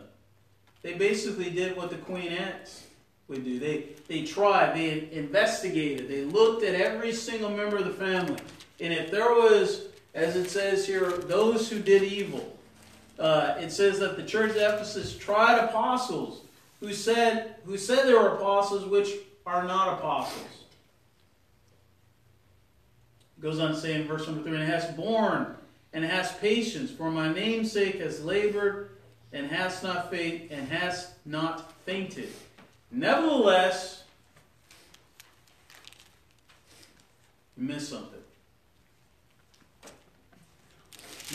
They 0.82 0.94
basically 0.94 1.50
did 1.50 1.76
what 1.76 1.90
the 1.90 1.96
Queen 1.96 2.28
Anne's 2.28 2.84
would 3.26 3.42
do. 3.42 3.58
They 3.58 3.88
they 4.06 4.22
tried, 4.22 4.76
they 4.76 5.08
investigated, 5.10 6.08
they 6.08 6.22
looked 6.22 6.62
at 6.62 6.76
every 6.76 7.12
single 7.12 7.50
member 7.50 7.78
of 7.78 7.84
the 7.84 7.94
family. 7.94 8.38
And 8.78 8.92
if 8.92 9.10
there 9.10 9.30
was, 9.30 9.88
as 10.14 10.36
it 10.36 10.48
says 10.48 10.86
here, 10.86 11.10
those 11.10 11.68
who 11.68 11.80
did 11.80 12.04
evil, 12.04 12.56
uh, 13.18 13.56
it 13.58 13.72
says 13.72 13.98
that 13.98 14.16
the 14.16 14.22
church 14.22 14.52
at 14.52 14.74
Ephesus 14.74 15.16
tried 15.18 15.58
apostles 15.58 16.42
who 16.78 16.92
said 16.92 17.56
who 17.64 17.76
said 17.76 18.06
they 18.06 18.14
were 18.14 18.36
apostles, 18.36 18.84
which 18.84 19.10
are 19.44 19.64
not 19.64 19.98
apostles. 19.98 20.65
It 23.38 23.42
goes 23.42 23.58
on 23.60 23.70
to 23.70 23.76
say 23.76 23.94
in 23.94 24.06
verse 24.06 24.26
number 24.26 24.42
three, 24.42 24.56
and 24.56 24.64
has 24.64 24.86
borne 24.94 25.54
and 25.92 26.04
has 26.04 26.32
patience, 26.36 26.90
for 26.90 27.10
my 27.10 27.32
name's 27.32 27.72
sake 27.72 28.00
has 28.00 28.24
labored 28.24 28.90
and 29.32 29.50
has 29.50 29.82
not 29.82 30.10
faint 30.10 30.50
and 30.50 30.68
has 30.68 31.12
not 31.24 31.72
fainted. 31.84 32.32
Nevertheless, 32.90 34.04
you 37.56 37.66
missed 37.66 37.88
something. 37.88 38.20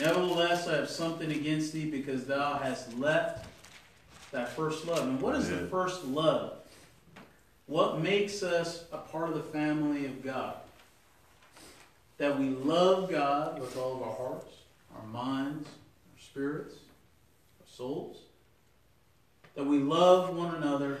Nevertheless, 0.00 0.66
I 0.68 0.76
have 0.76 0.90
something 0.90 1.30
against 1.30 1.72
thee 1.72 1.90
because 1.90 2.24
thou 2.24 2.58
hast 2.58 2.98
left 2.98 3.46
that 4.30 4.56
first 4.56 4.86
love. 4.86 5.06
And 5.06 5.20
what 5.20 5.36
is 5.36 5.48
the 5.50 5.66
first 5.68 6.04
love? 6.04 6.54
What 7.66 8.00
makes 8.00 8.42
us 8.42 8.84
a 8.90 8.98
part 8.98 9.28
of 9.28 9.34
the 9.34 9.42
family 9.42 10.06
of 10.06 10.22
God? 10.22 10.56
That 12.22 12.38
we 12.38 12.50
love 12.50 13.10
God 13.10 13.58
with 13.58 13.76
all 13.76 13.96
of 13.96 14.02
our 14.02 14.14
hearts, 14.14 14.54
our 14.96 15.04
minds, 15.08 15.68
our 15.68 16.20
spirits, 16.20 16.76
our 17.60 17.66
souls. 17.66 18.18
That 19.56 19.66
we 19.66 19.78
love 19.78 20.32
one 20.36 20.54
another 20.54 21.00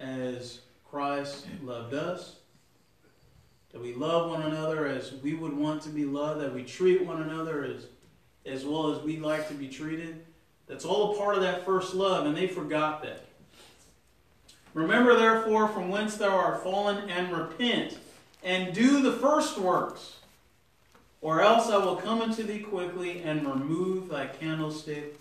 as 0.00 0.58
Christ 0.90 1.46
loved 1.62 1.94
us. 1.94 2.34
That 3.70 3.80
we 3.80 3.94
love 3.94 4.28
one 4.28 4.42
another 4.42 4.88
as 4.88 5.12
we 5.22 5.34
would 5.34 5.56
want 5.56 5.82
to 5.82 5.88
be 5.90 6.04
loved. 6.04 6.40
That 6.40 6.52
we 6.52 6.64
treat 6.64 7.04
one 7.06 7.22
another 7.22 7.62
as, 7.62 7.86
as 8.44 8.64
well 8.64 8.92
as 8.92 9.00
we'd 9.04 9.22
like 9.22 9.46
to 9.46 9.54
be 9.54 9.68
treated. 9.68 10.24
That's 10.66 10.84
all 10.84 11.14
a 11.14 11.16
part 11.16 11.36
of 11.36 11.42
that 11.42 11.64
first 11.64 11.94
love, 11.94 12.26
and 12.26 12.36
they 12.36 12.48
forgot 12.48 13.04
that. 13.04 13.24
Remember, 14.74 15.16
therefore, 15.16 15.68
from 15.68 15.90
whence 15.90 16.16
thou 16.16 16.36
art 16.36 16.64
fallen, 16.64 17.08
and 17.08 17.30
repent, 17.30 17.96
and 18.42 18.74
do 18.74 19.02
the 19.02 19.12
first 19.12 19.58
works, 19.58 20.16
or 21.20 21.42
else 21.42 21.68
I 21.68 21.76
will 21.76 21.96
come 21.96 22.22
unto 22.22 22.42
thee 22.42 22.60
quickly 22.60 23.20
and 23.22 23.46
remove 23.46 24.08
thy 24.08 24.26
candlestick 24.26 25.18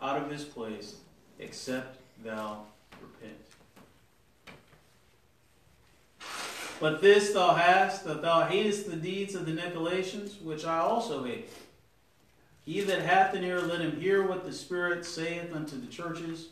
out 0.00 0.20
of 0.20 0.30
his 0.30 0.44
place, 0.44 0.96
except 1.38 1.98
thou 2.24 2.62
repent. 3.00 3.38
But 6.80 7.00
this 7.00 7.32
thou 7.32 7.54
hast, 7.54 8.04
that 8.04 8.22
thou 8.22 8.46
hatest 8.46 8.88
the 8.90 8.96
deeds 8.96 9.34
of 9.34 9.46
the 9.46 9.52
Nicolaitans, 9.52 10.40
which 10.42 10.64
I 10.64 10.78
also 10.78 11.24
hate. 11.24 11.48
He 12.64 12.80
that 12.82 13.02
hath 13.02 13.34
an 13.34 13.44
ear, 13.44 13.60
let 13.60 13.80
him 13.80 14.00
hear 14.00 14.26
what 14.26 14.44
the 14.44 14.52
Spirit 14.52 15.04
saith 15.04 15.54
unto 15.54 15.80
the 15.80 15.86
churches. 15.86 16.48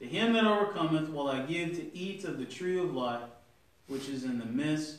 To 0.00 0.06
him 0.06 0.34
that 0.34 0.44
overcometh 0.44 1.08
will 1.08 1.28
I 1.28 1.42
give 1.42 1.76
to 1.76 1.96
eat 1.96 2.24
of 2.24 2.38
the 2.38 2.44
tree 2.44 2.78
of 2.78 2.94
life, 2.94 3.22
which 3.86 4.08
is 4.08 4.24
in 4.24 4.38
the 4.38 4.44
midst 4.44 4.98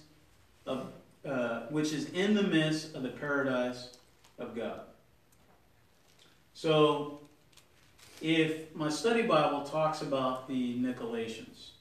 of, 0.67 0.91
uh, 1.25 1.61
which 1.69 1.93
is 1.93 2.09
in 2.11 2.33
the 2.33 2.43
midst 2.43 2.95
of 2.95 3.03
the 3.03 3.09
paradise 3.09 3.89
of 4.37 4.55
God. 4.55 4.81
So, 6.53 7.19
if 8.21 8.73
my 8.75 8.89
study 8.89 9.21
Bible 9.21 9.63
talks 9.63 10.01
about 10.01 10.47
the 10.47 10.77
Nicolaitans, 10.77 11.71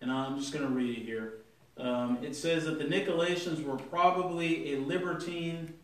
and 0.00 0.10
I'm 0.10 0.38
just 0.38 0.52
going 0.52 0.66
to 0.66 0.72
read 0.72 0.98
it 0.98 1.04
here. 1.04 1.34
Um, 1.78 2.18
it 2.22 2.34
says 2.34 2.64
that 2.64 2.78
the 2.78 2.84
Nicolaitans 2.84 3.64
were 3.64 3.76
probably 3.76 4.74
a 4.74 4.80
libertine 4.80 5.74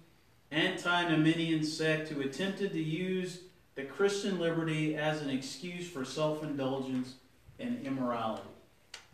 antinomian 0.52 1.62
sect 1.62 2.08
who 2.08 2.20
attempted 2.22 2.72
to 2.72 2.82
use 2.82 3.40
the 3.74 3.84
Christian 3.84 4.38
liberty 4.38 4.96
as 4.96 5.22
an 5.22 5.30
excuse 5.30 5.88
for 5.88 6.04
self 6.04 6.42
indulgence 6.42 7.14
and 7.58 7.84
immorality. 7.86 8.42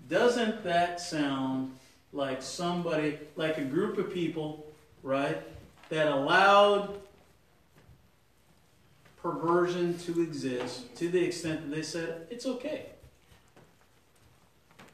Doesn't 0.09 0.65
that 0.65 1.01
sound 1.01 1.77
like 2.15 2.41
somebody, 2.41 3.19
like 3.37 3.59
a 3.59 3.65
group 3.65 3.99
of 3.99 4.13
people, 4.13 4.67
right, 5.03 5.43
that 5.91 6.09
allowed 6.09 6.99
perversion 9.21 9.99
to 9.99 10.23
exist 10.23 10.95
to 10.97 11.09
the 11.09 11.23
extent 11.23 11.69
that 11.69 11.75
they 11.77 11.83
said 11.83 12.27
it's 12.31 12.47
okay? 12.47 12.87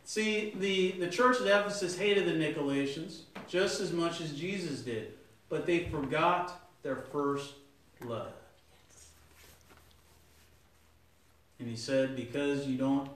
See, 0.05 0.53
the, 0.59 0.93
the 0.93 1.09
church 1.09 1.41
at 1.41 1.47
Ephesus 1.47 1.97
hated 1.97 2.27
the 2.27 2.33
Nicolaitans 2.33 3.21
just 3.47 3.81
as 3.81 3.93
much 3.93 4.21
as 4.21 4.33
Jesus 4.33 4.81
did 4.81 5.13
but 5.51 5.67
they 5.67 5.81
forgot 5.81 6.71
their 6.83 6.97
first 6.97 7.53
love. 8.07 8.33
And 11.59 11.69
he 11.69 11.77
said, 11.77 12.17
Because 12.17 12.67
you 12.67 12.79
don't 12.79 13.11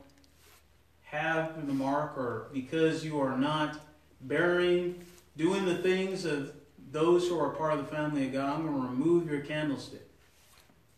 have 1.04 1.66
the 1.66 1.72
mark, 1.72 2.18
or 2.18 2.48
because 2.52 3.02
you 3.02 3.18
are 3.20 3.38
not 3.38 3.80
bearing, 4.24 5.04
doing 5.36 5.64
the 5.64 5.76
things 5.76 6.24
of 6.24 6.52
those 6.90 7.28
who 7.28 7.38
are 7.38 7.50
part 7.50 7.72
of 7.72 7.78
the 7.78 7.96
family 7.96 8.26
of 8.26 8.32
God, 8.32 8.54
I'm 8.54 8.66
going 8.66 8.80
to 8.80 8.88
remove 8.88 9.30
your 9.30 9.40
candlestick. 9.40 10.06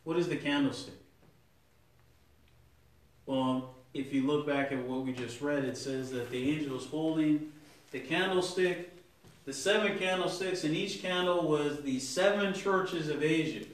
What 0.04 0.18
is 0.18 0.28
the 0.28 0.36
candlestick? 0.36 0.94
Well, 3.24 3.74
if 3.92 4.12
you 4.12 4.26
look 4.26 4.46
back 4.46 4.72
at 4.72 4.78
what 4.86 5.04
we 5.04 5.12
just 5.12 5.40
read, 5.40 5.64
it 5.64 5.76
says 5.76 6.10
that 6.12 6.30
the 6.30 6.50
angel 6.50 6.76
is 6.76 6.86
holding 6.86 7.52
the 7.90 8.00
candlestick 8.00 8.96
the 9.46 9.52
seven 9.52 9.96
candlesticks, 9.96 10.64
and 10.64 10.74
each 10.74 11.00
candle 11.00 11.48
was 11.48 11.80
the 11.82 12.00
seven 12.00 12.52
churches 12.52 13.08
of 13.08 13.22
Asia. 13.22 13.64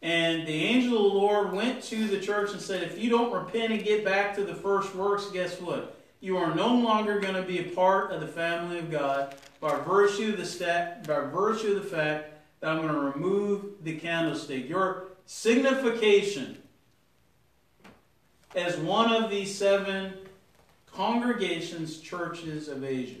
And 0.00 0.46
the 0.46 0.64
angel 0.64 0.96
of 1.04 1.12
the 1.12 1.18
Lord 1.18 1.52
went 1.52 1.82
to 1.84 2.06
the 2.06 2.20
church 2.20 2.52
and 2.52 2.60
said, 2.60 2.84
If 2.84 2.96
you 2.96 3.10
don't 3.10 3.32
repent 3.32 3.72
and 3.72 3.82
get 3.82 4.04
back 4.04 4.36
to 4.36 4.44
the 4.44 4.54
first 4.54 4.94
works, 4.94 5.26
guess 5.32 5.60
what? 5.60 5.95
You 6.20 6.38
are 6.38 6.54
no 6.54 6.74
longer 6.74 7.20
going 7.20 7.34
to 7.34 7.42
be 7.42 7.58
a 7.58 7.74
part 7.74 8.10
of 8.10 8.20
the 8.20 8.26
family 8.26 8.78
of 8.78 8.90
God 8.90 9.34
by 9.60 9.78
virtue 9.80 10.32
of 10.32 10.38
the 10.38 10.46
stat, 10.46 11.06
by 11.06 11.20
virtue 11.20 11.76
of 11.76 11.82
the 11.82 11.88
fact 11.88 12.32
that 12.60 12.70
I'm 12.70 12.80
going 12.80 12.92
to 12.92 13.00
remove 13.00 13.84
the 13.84 13.98
candlestick. 13.98 14.68
Your 14.68 15.08
signification 15.26 16.58
as 18.54 18.76
one 18.78 19.12
of 19.12 19.30
the 19.30 19.44
seven 19.44 20.14
congregations, 20.90 22.00
churches 22.00 22.68
of 22.68 22.82
Asia. 22.82 23.20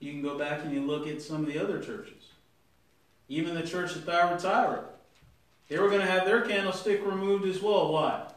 You 0.00 0.12
can 0.12 0.22
go 0.22 0.38
back 0.38 0.64
and 0.64 0.72
you 0.72 0.80
look 0.80 1.06
at 1.06 1.20
some 1.20 1.42
of 1.42 1.46
the 1.46 1.58
other 1.58 1.78
churches. 1.78 2.30
Even 3.28 3.54
the 3.54 3.66
church 3.66 3.94
of 3.96 4.04
Thyatira. 4.04 4.84
They 5.68 5.78
were 5.78 5.88
going 5.88 6.00
to 6.00 6.06
have 6.06 6.24
their 6.24 6.42
candlestick 6.42 7.04
removed 7.04 7.44
as 7.44 7.60
well. 7.60 7.92
Why? 7.92 8.28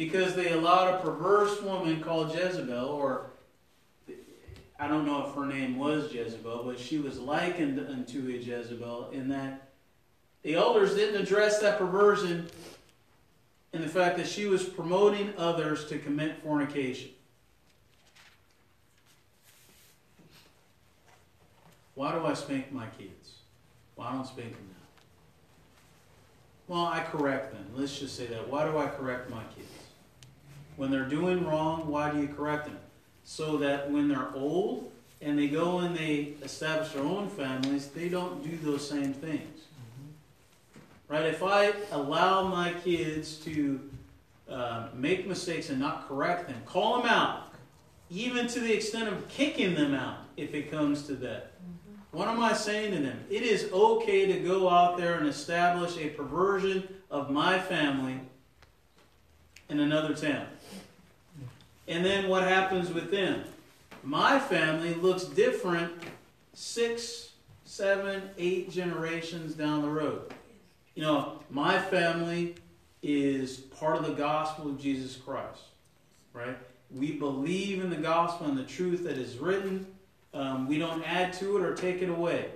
Because 0.00 0.34
they 0.34 0.52
allowed 0.52 0.94
a 0.94 1.02
perverse 1.02 1.60
woman 1.60 2.00
called 2.00 2.34
Jezebel, 2.34 2.86
or 2.86 3.26
I 4.78 4.88
don't 4.88 5.04
know 5.04 5.26
if 5.26 5.34
her 5.34 5.44
name 5.44 5.76
was 5.76 6.10
Jezebel, 6.10 6.62
but 6.64 6.78
she 6.78 6.96
was 6.96 7.18
likened 7.18 7.78
unto 7.78 8.26
a 8.28 8.32
Jezebel 8.32 9.10
in 9.10 9.28
that 9.28 9.68
the 10.42 10.54
elders 10.54 10.94
didn't 10.94 11.20
address 11.20 11.58
that 11.58 11.76
perversion 11.76 12.48
in 13.74 13.82
the 13.82 13.88
fact 13.88 14.16
that 14.16 14.26
she 14.26 14.46
was 14.46 14.64
promoting 14.64 15.34
others 15.36 15.84
to 15.90 15.98
commit 15.98 16.42
fornication. 16.42 17.10
Why 21.94 22.12
do 22.12 22.24
I 22.24 22.32
spank 22.32 22.72
my 22.72 22.86
kids? 22.86 23.32
Why 23.96 24.06
well, 24.06 24.14
don't 24.14 24.26
spank 24.26 24.52
them 24.52 24.66
now? 24.70 26.74
Well, 26.74 26.86
I 26.86 27.00
correct 27.00 27.52
them. 27.52 27.66
Let's 27.76 27.98
just 27.98 28.16
say 28.16 28.24
that. 28.28 28.48
Why 28.48 28.64
do 28.64 28.78
I 28.78 28.86
correct 28.86 29.28
my 29.28 29.42
kids? 29.54 29.68
When 30.80 30.90
they're 30.90 31.04
doing 31.04 31.46
wrong, 31.46 31.88
why 31.88 32.10
do 32.10 32.22
you 32.22 32.28
correct 32.28 32.64
them? 32.64 32.78
So 33.22 33.58
that 33.58 33.90
when 33.90 34.08
they're 34.08 34.34
old 34.34 34.90
and 35.20 35.38
they 35.38 35.46
go 35.46 35.80
and 35.80 35.94
they 35.94 36.32
establish 36.42 36.92
their 36.92 37.02
own 37.02 37.28
families, 37.28 37.88
they 37.88 38.08
don't 38.08 38.42
do 38.42 38.56
those 38.56 38.88
same 38.88 39.12
things. 39.12 39.64
Right? 41.06 41.26
If 41.26 41.42
I 41.42 41.74
allow 41.92 42.46
my 42.46 42.72
kids 42.82 43.36
to 43.40 43.78
uh, 44.48 44.88
make 44.94 45.26
mistakes 45.26 45.68
and 45.68 45.78
not 45.78 46.08
correct 46.08 46.48
them, 46.48 46.62
call 46.64 47.02
them 47.02 47.10
out, 47.10 47.52
even 48.08 48.46
to 48.46 48.60
the 48.60 48.72
extent 48.72 49.06
of 49.06 49.28
kicking 49.28 49.74
them 49.74 49.92
out 49.92 50.20
if 50.38 50.54
it 50.54 50.70
comes 50.70 51.02
to 51.08 51.14
that. 51.16 51.52
What 52.10 52.26
am 52.26 52.42
I 52.42 52.54
saying 52.54 52.92
to 52.92 53.02
them? 53.02 53.22
It 53.28 53.42
is 53.42 53.70
okay 53.70 54.32
to 54.32 54.40
go 54.40 54.70
out 54.70 54.96
there 54.96 55.18
and 55.18 55.28
establish 55.28 55.98
a 55.98 56.08
perversion 56.08 56.88
of 57.10 57.30
my 57.30 57.58
family 57.58 58.20
in 59.70 59.80
another 59.80 60.14
town. 60.14 60.46
And 61.88 62.04
then 62.04 62.28
what 62.28 62.42
happens 62.42 62.92
with 62.92 63.10
them? 63.10 63.44
My 64.02 64.38
family 64.38 64.94
looks 64.94 65.24
different 65.24 65.92
six, 66.52 67.30
seven, 67.64 68.30
eight 68.38 68.70
generations 68.70 69.54
down 69.54 69.82
the 69.82 69.88
road. 69.88 70.32
You 70.94 71.02
know, 71.02 71.40
my 71.50 71.78
family 71.78 72.56
is 73.02 73.56
part 73.56 73.96
of 73.96 74.06
the 74.06 74.12
gospel 74.12 74.68
of 74.68 74.80
Jesus 74.80 75.16
Christ, 75.16 75.60
right? 76.32 76.56
We 76.90 77.12
believe 77.12 77.82
in 77.82 77.90
the 77.90 77.96
gospel 77.96 78.46
and 78.48 78.58
the 78.58 78.64
truth 78.64 79.04
that 79.04 79.16
is 79.16 79.38
written. 79.38 79.86
Um, 80.34 80.68
we 80.68 80.78
don't 80.78 81.02
add 81.04 81.32
to 81.34 81.56
it 81.56 81.62
or 81.62 81.74
take 81.74 82.02
it 82.02 82.08
away. 82.08 82.50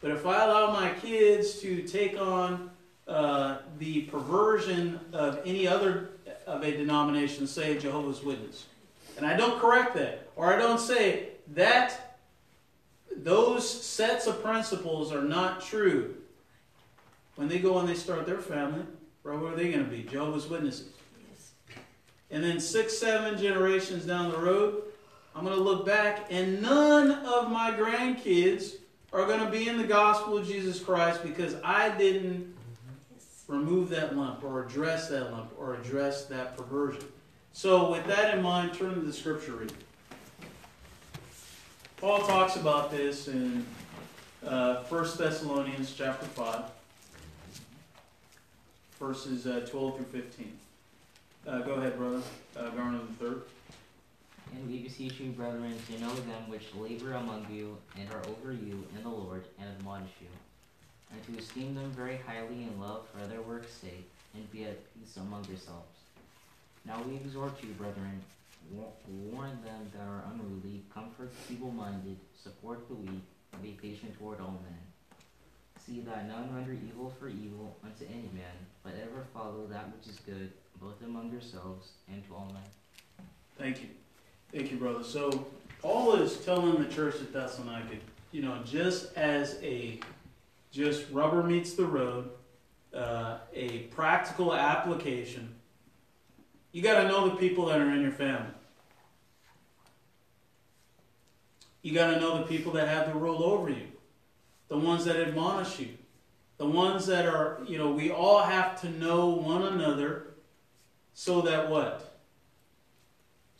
But 0.00 0.12
if 0.12 0.24
I 0.26 0.44
allow 0.44 0.72
my 0.72 0.90
kids 1.00 1.60
to 1.60 1.82
take 1.82 2.18
on 2.18 2.70
uh, 3.06 3.58
the 3.78 4.02
perversion 4.02 5.00
of 5.12 5.40
any 5.44 5.66
other 5.66 6.09
of 6.50 6.62
a 6.64 6.76
denomination, 6.76 7.46
say 7.46 7.78
Jehovah's 7.78 8.22
Witness, 8.22 8.66
and 9.16 9.26
I 9.26 9.36
don't 9.36 9.60
correct 9.60 9.94
that, 9.94 10.28
or 10.36 10.52
I 10.52 10.58
don't 10.58 10.80
say 10.80 11.28
that 11.54 12.18
those 13.16 13.68
sets 13.68 14.26
of 14.26 14.42
principles 14.42 15.12
are 15.12 15.22
not 15.22 15.60
true, 15.60 16.16
when 17.36 17.48
they 17.48 17.58
go 17.58 17.78
and 17.78 17.88
they 17.88 17.94
start 17.94 18.26
their 18.26 18.38
family, 18.38 18.82
right, 19.22 19.38
what 19.38 19.52
are 19.52 19.56
they 19.56 19.70
going 19.70 19.84
to 19.84 19.90
be? 19.90 20.02
Jehovah's 20.02 20.48
Witnesses. 20.48 20.90
And 22.30 22.44
then 22.44 22.60
six, 22.60 22.96
seven 22.96 23.40
generations 23.40 24.04
down 24.04 24.30
the 24.30 24.38
road, 24.38 24.82
I'm 25.34 25.44
going 25.44 25.56
to 25.56 25.62
look 25.62 25.86
back, 25.86 26.26
and 26.30 26.60
none 26.60 27.10
of 27.24 27.50
my 27.50 27.70
grandkids 27.70 28.74
are 29.12 29.26
going 29.26 29.40
to 29.40 29.50
be 29.50 29.68
in 29.68 29.78
the 29.78 29.86
gospel 29.86 30.38
of 30.38 30.46
Jesus 30.46 30.80
Christ 30.80 31.22
because 31.22 31.56
I 31.64 31.88
didn't 31.96 32.54
remove 33.50 33.88
that 33.88 34.16
lump 34.16 34.44
or 34.44 34.64
address 34.64 35.08
that 35.08 35.32
lump 35.32 35.52
or 35.58 35.74
address 35.74 36.26
that 36.26 36.56
perversion. 36.56 37.04
So, 37.52 37.90
with 37.90 38.06
that 38.06 38.34
in 38.34 38.42
mind, 38.42 38.74
turn 38.74 38.94
to 38.94 39.00
the 39.00 39.12
scripture 39.12 39.52
reading. 39.52 39.76
Paul 41.96 42.20
talks 42.20 42.56
about 42.56 42.90
this 42.90 43.26
in 43.28 43.66
uh, 44.46 44.84
1 44.84 45.02
Thessalonians 45.18 45.92
chapter 45.92 46.26
5, 46.26 46.62
verses 48.98 49.46
uh, 49.46 49.66
12 49.68 49.96
through 49.96 50.20
15. 50.20 50.52
Uh, 51.46 51.58
go 51.58 51.72
ahead, 51.72 51.98
brother. 51.98 52.22
Uh, 52.56 52.70
Garner 52.70 52.98
the 52.98 53.24
third. 53.24 53.42
And 54.52 54.68
we 54.70 54.78
beseech 54.78 55.18
you, 55.20 55.30
brethren, 55.32 55.74
to 55.88 56.00
know 56.00 56.14
them 56.14 56.48
which 56.48 56.72
labor 56.74 57.12
among 57.12 57.46
you, 57.50 57.76
and 57.98 58.08
are 58.10 58.22
over 58.28 58.52
you 58.52 58.84
in 58.96 59.02
the 59.02 59.08
Lord, 59.08 59.44
and 59.58 59.68
admonish 59.68 60.10
you, 60.20 60.28
and 61.12 61.22
to 61.26 61.40
esteem 61.40 61.74
them 61.74 61.90
very 61.90 62.18
highly 62.26 62.62
in 62.64 62.80
love 62.80 63.06
for 63.08 63.26
their 63.26 63.42
work's 63.42 63.72
sake, 63.72 64.10
and 64.34 64.50
be 64.52 64.64
at 64.64 64.94
peace 64.94 65.16
among 65.16 65.44
yourselves. 65.46 65.98
Now 66.84 67.02
we 67.06 67.16
exhort 67.16 67.62
you, 67.62 67.70
brethren, 67.70 68.22
warn 69.08 69.58
them 69.64 69.90
that 69.92 70.02
are 70.02 70.24
unruly, 70.32 70.82
comfort 70.94 71.30
the 71.32 71.54
feeble-minded, 71.54 72.16
support 72.40 72.86
the 72.88 72.94
weak, 72.94 73.22
and 73.52 73.62
be 73.62 73.70
patient 73.70 74.16
toward 74.18 74.40
all 74.40 74.60
men. 74.62 74.78
See 75.84 76.00
that 76.00 76.28
none 76.28 76.54
render 76.54 76.72
evil 76.72 77.12
for 77.18 77.28
evil 77.28 77.76
unto 77.82 78.04
any 78.04 78.30
man, 78.34 78.54
but 78.84 78.94
ever 79.02 79.26
follow 79.34 79.66
that 79.68 79.90
which 79.96 80.06
is 80.08 80.20
good, 80.20 80.52
both 80.80 81.02
among 81.02 81.32
yourselves 81.32 81.92
and 82.12 82.24
to 82.28 82.34
all 82.34 82.50
men. 82.52 83.26
Thank 83.58 83.82
you. 83.82 83.88
Thank 84.52 84.70
you, 84.70 84.76
brother. 84.76 85.02
So 85.02 85.46
Paul 85.82 86.14
is 86.14 86.36
telling 86.44 86.82
the 86.82 86.88
church 86.88 87.16
at 87.16 87.32
Thessalonica, 87.32 87.96
you 88.32 88.42
know, 88.42 88.58
just 88.64 89.14
as 89.16 89.58
a 89.62 90.00
just 90.70 91.10
rubber 91.10 91.42
meets 91.42 91.74
the 91.74 91.84
road, 91.84 92.30
uh, 92.94 93.38
a 93.54 93.80
practical 93.90 94.54
application. 94.54 95.54
You 96.72 96.82
got 96.82 97.02
to 97.02 97.08
know 97.08 97.28
the 97.28 97.36
people 97.36 97.66
that 97.66 97.80
are 97.80 97.90
in 97.90 98.02
your 98.02 98.12
family. 98.12 98.52
You 101.82 101.94
got 101.94 102.14
to 102.14 102.20
know 102.20 102.38
the 102.38 102.44
people 102.44 102.72
that 102.72 102.88
have 102.88 103.06
the 103.06 103.14
rule 103.14 103.42
over 103.42 103.70
you, 103.70 103.88
the 104.68 104.78
ones 104.78 105.04
that 105.06 105.16
admonish 105.16 105.80
you, 105.80 105.88
the 106.58 106.66
ones 106.66 107.06
that 107.06 107.26
are, 107.26 107.60
you 107.66 107.78
know, 107.78 107.90
we 107.90 108.10
all 108.10 108.42
have 108.42 108.80
to 108.82 108.90
know 108.90 109.28
one 109.28 109.62
another 109.62 110.26
so 111.14 111.40
that 111.42 111.70
what? 111.70 112.10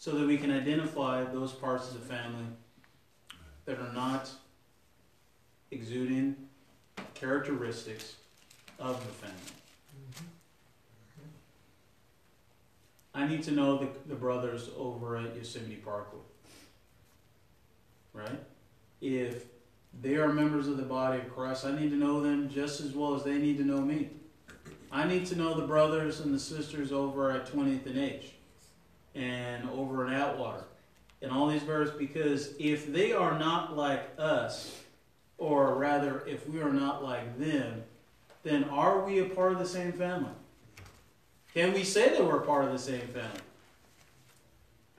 so 0.01 0.13
that 0.13 0.27
we 0.27 0.39
can 0.39 0.51
identify 0.51 1.23
those 1.25 1.53
parts 1.53 1.89
of 1.89 2.01
the 2.01 2.15
family 2.15 2.47
that 3.67 3.79
are 3.79 3.93
not 3.93 4.31
exuding 5.71 6.35
characteristics 7.21 8.17
of 8.79 8.99
the 9.07 9.13
family. 9.13 9.37
I 13.13 13.27
need 13.27 13.43
to 13.45 13.51
know 13.51 13.77
the, 13.77 13.89
the 14.07 14.15
brothers 14.15 14.71
over 14.79 15.17
at 15.19 15.37
Yosemite 15.37 15.83
Parkwood. 15.85 16.25
Right? 18.15 18.41
If 19.01 19.45
they 20.01 20.17
are 20.17 20.33
members 20.33 20.67
of 20.69 20.79
the 20.79 20.85
body 20.85 21.19
of 21.19 21.35
Christ, 21.35 21.67
I 21.67 21.79
need 21.79 21.91
to 21.91 21.97
know 21.97 22.21
them 22.21 22.49
just 22.49 22.81
as 22.81 22.93
well 22.93 23.15
as 23.15 23.23
they 23.23 23.37
need 23.37 23.59
to 23.59 23.65
know 23.65 23.81
me. 23.81 24.09
I 24.91 25.07
need 25.07 25.27
to 25.27 25.37
know 25.37 25.55
the 25.55 25.67
brothers 25.67 26.21
and 26.21 26.35
the 26.35 26.39
sisters 26.39 26.91
over 26.91 27.31
at 27.31 27.47
20th 27.47 27.87
and 27.87 27.99
H 27.99 28.33
and 29.15 29.69
over 29.71 30.07
in 30.07 30.13
Atwater 30.13 30.65
and 31.23 31.31
all 31.31 31.47
these 31.47 31.63
birds 31.63 31.91
because 31.91 32.55
if 32.59 32.93
they 32.93 33.13
are 33.13 33.39
not 33.39 33.77
like 33.77 34.09
us, 34.19 34.81
or 35.41 35.75
rather, 35.75 36.23
if 36.27 36.49
we 36.49 36.61
are 36.61 36.73
not 36.73 37.03
like 37.03 37.39
them, 37.41 37.83
then 38.45 38.65
are 38.65 39.05
we 39.05 39.21
a 39.21 39.25
part 39.25 39.53
of 39.53 39.59
the 39.59 39.67
same 39.67 39.91
family? 39.91 40.31
Can 41.55 41.73
we 41.73 41.83
say 41.83 42.11
that 42.11 42.25
we're 42.25 42.41
part 42.41 42.67
of 42.67 42.73
the 42.73 42.79
same 42.79 43.01
family? 43.09 43.41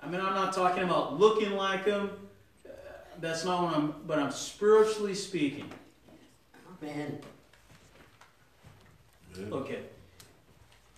I 0.01 0.07
mean, 0.09 0.19
I'm 0.19 0.33
not 0.33 0.51
talking 0.51 0.83
about 0.83 1.19
looking 1.19 1.51
like 1.51 1.85
them. 1.85 2.09
That's 3.19 3.45
not 3.45 3.63
what 3.63 3.75
I'm, 3.75 3.93
but 4.07 4.17
I'm 4.17 4.31
spiritually 4.31 5.13
speaking. 5.13 5.69
Amen. 6.81 7.19
Okay. 9.51 9.79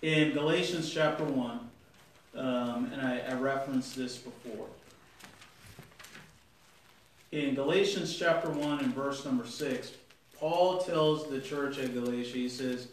In 0.00 0.32
Galatians 0.32 0.90
chapter 0.90 1.24
1, 1.24 1.60
um, 2.36 2.90
and 2.92 3.00
I, 3.00 3.20
I 3.28 3.34
referenced 3.34 3.94
this 3.94 4.16
before. 4.16 4.66
In 7.34 7.56
Galatians 7.56 8.16
chapter 8.16 8.48
1 8.48 8.78
and 8.78 8.94
verse 8.94 9.24
number 9.24 9.44
6, 9.44 9.90
Paul 10.38 10.78
tells 10.78 11.28
the 11.28 11.40
church 11.40 11.78
at 11.78 11.92
Galatia, 11.92 12.32
he 12.32 12.48
says, 12.48 12.86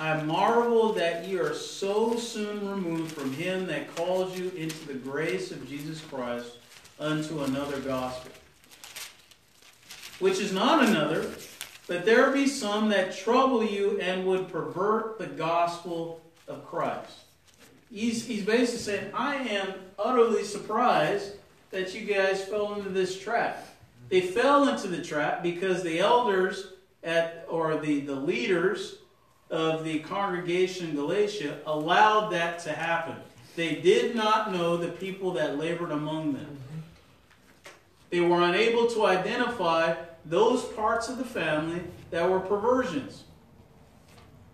I 0.00 0.20
marvel 0.24 0.92
that 0.94 1.28
ye 1.28 1.38
are 1.38 1.54
so 1.54 2.16
soon 2.16 2.68
removed 2.68 3.12
from 3.12 3.32
him 3.34 3.66
that 3.66 3.94
called 3.94 4.36
you 4.36 4.50
into 4.56 4.84
the 4.88 4.94
grace 4.94 5.52
of 5.52 5.68
Jesus 5.68 6.00
Christ 6.00 6.56
unto 6.98 7.44
another 7.44 7.78
gospel, 7.78 8.32
which 10.18 10.40
is 10.40 10.52
not 10.52 10.88
another, 10.88 11.30
but 11.86 12.04
there 12.04 12.32
be 12.32 12.48
some 12.48 12.88
that 12.88 13.16
trouble 13.16 13.62
you 13.62 14.00
and 14.00 14.26
would 14.26 14.48
pervert 14.48 15.20
the 15.20 15.26
gospel 15.28 16.20
of 16.48 16.66
Christ. 16.66 17.12
He's, 17.92 18.26
he's 18.26 18.44
basically 18.44 18.80
saying, 18.80 19.12
I 19.14 19.36
am 19.36 19.72
utterly 20.00 20.42
surprised 20.42 21.37
that 21.70 21.94
you 21.94 22.06
guys 22.06 22.44
fell 22.44 22.74
into 22.74 22.88
this 22.88 23.20
trap. 23.20 23.68
They 24.08 24.20
fell 24.20 24.68
into 24.68 24.88
the 24.88 25.02
trap 25.02 25.42
because 25.42 25.82
the 25.82 25.98
elders 25.98 26.72
at 27.02 27.46
or 27.48 27.76
the, 27.76 28.00
the 28.00 28.14
leaders 28.14 28.96
of 29.50 29.84
the 29.84 30.00
congregation 30.00 30.90
in 30.90 30.96
Galatia 30.96 31.58
allowed 31.66 32.30
that 32.30 32.58
to 32.60 32.72
happen. 32.72 33.16
They 33.56 33.76
did 33.76 34.14
not 34.14 34.52
know 34.52 34.76
the 34.76 34.88
people 34.88 35.32
that 35.32 35.58
labored 35.58 35.90
among 35.90 36.34
them. 36.34 36.58
They 38.10 38.20
were 38.20 38.42
unable 38.42 38.86
to 38.88 39.06
identify 39.06 39.94
those 40.24 40.64
parts 40.64 41.08
of 41.08 41.18
the 41.18 41.24
family 41.24 41.82
that 42.10 42.28
were 42.28 42.40
perversions. 42.40 43.24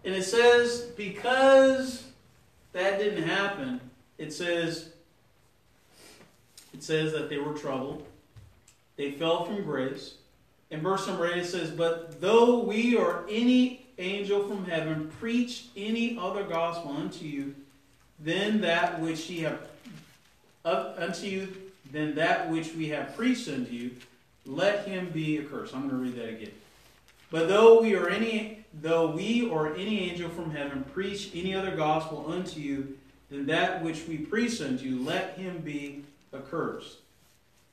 And 0.05 0.15
it 0.15 0.25
says, 0.25 0.93
because 0.97 2.05
that 2.73 2.99
didn't 2.99 3.23
happen, 3.23 3.81
it 4.19 4.33
says 4.33 4.94
it 6.75 6.83
says 6.83 7.13
that 7.13 7.31
they 7.31 7.39
were 7.39 7.55
troubled. 7.55 8.05
They 8.97 9.13
fell 9.13 9.45
from 9.45 9.65
grace. 9.65 10.15
In 10.71 10.81
verse 10.81 11.07
number 11.07 11.27
8 11.27 11.39
it 11.39 11.47
says, 11.47 11.71
But 11.71 12.21
though 12.21 12.59
we 12.59 12.97
or 12.97 13.25
any 13.31 13.87
angel 13.99 14.47
from 14.49 14.65
heaven 14.67 15.09
preach 15.21 15.67
any 15.77 16.19
other 16.19 16.43
gospel 16.43 16.97
unto 16.97 17.25
you 17.25 17.55
than 18.19 18.61
that 18.63 19.01
which 19.01 19.31
ye 19.31 19.41
have 19.41 19.69
uh, 20.65 20.95
unto 20.97 21.27
you 21.27 21.57
than 21.93 22.15
that 22.17 22.51
which 22.51 22.75
we 22.75 22.89
have 22.89 23.15
preached 23.15 23.49
unto 23.49 23.71
you, 23.71 23.93
let 24.47 24.89
him 24.89 25.11
be 25.11 25.39
accursed. 25.39 25.75
I'm 25.75 25.89
going 25.89 25.91
to 25.91 25.97
read 25.97 26.17
that 26.17 26.29
again. 26.31 26.55
But 27.31 27.49
though 27.49 27.81
we 27.81 27.95
or 27.95 28.11
any 28.11 28.65
though 28.81 29.11
we 29.11 29.49
or 29.49 29.75
any 29.75 30.11
angel 30.11 30.29
from 30.31 30.51
heaven 30.51 30.85
preach 30.93 31.31
any 31.35 31.55
other 31.55 31.77
gospel 31.77 32.25
unto 32.29 32.59
you 32.61 32.99
than 33.31 33.47
that 33.47 33.83
which 33.85 34.09
we 34.09 34.19
preach 34.19 34.61
unto 34.61 34.85
you, 34.85 35.05
let 35.05 35.39
him 35.39 35.59
be 35.59 36.03
accursed. 36.35 36.99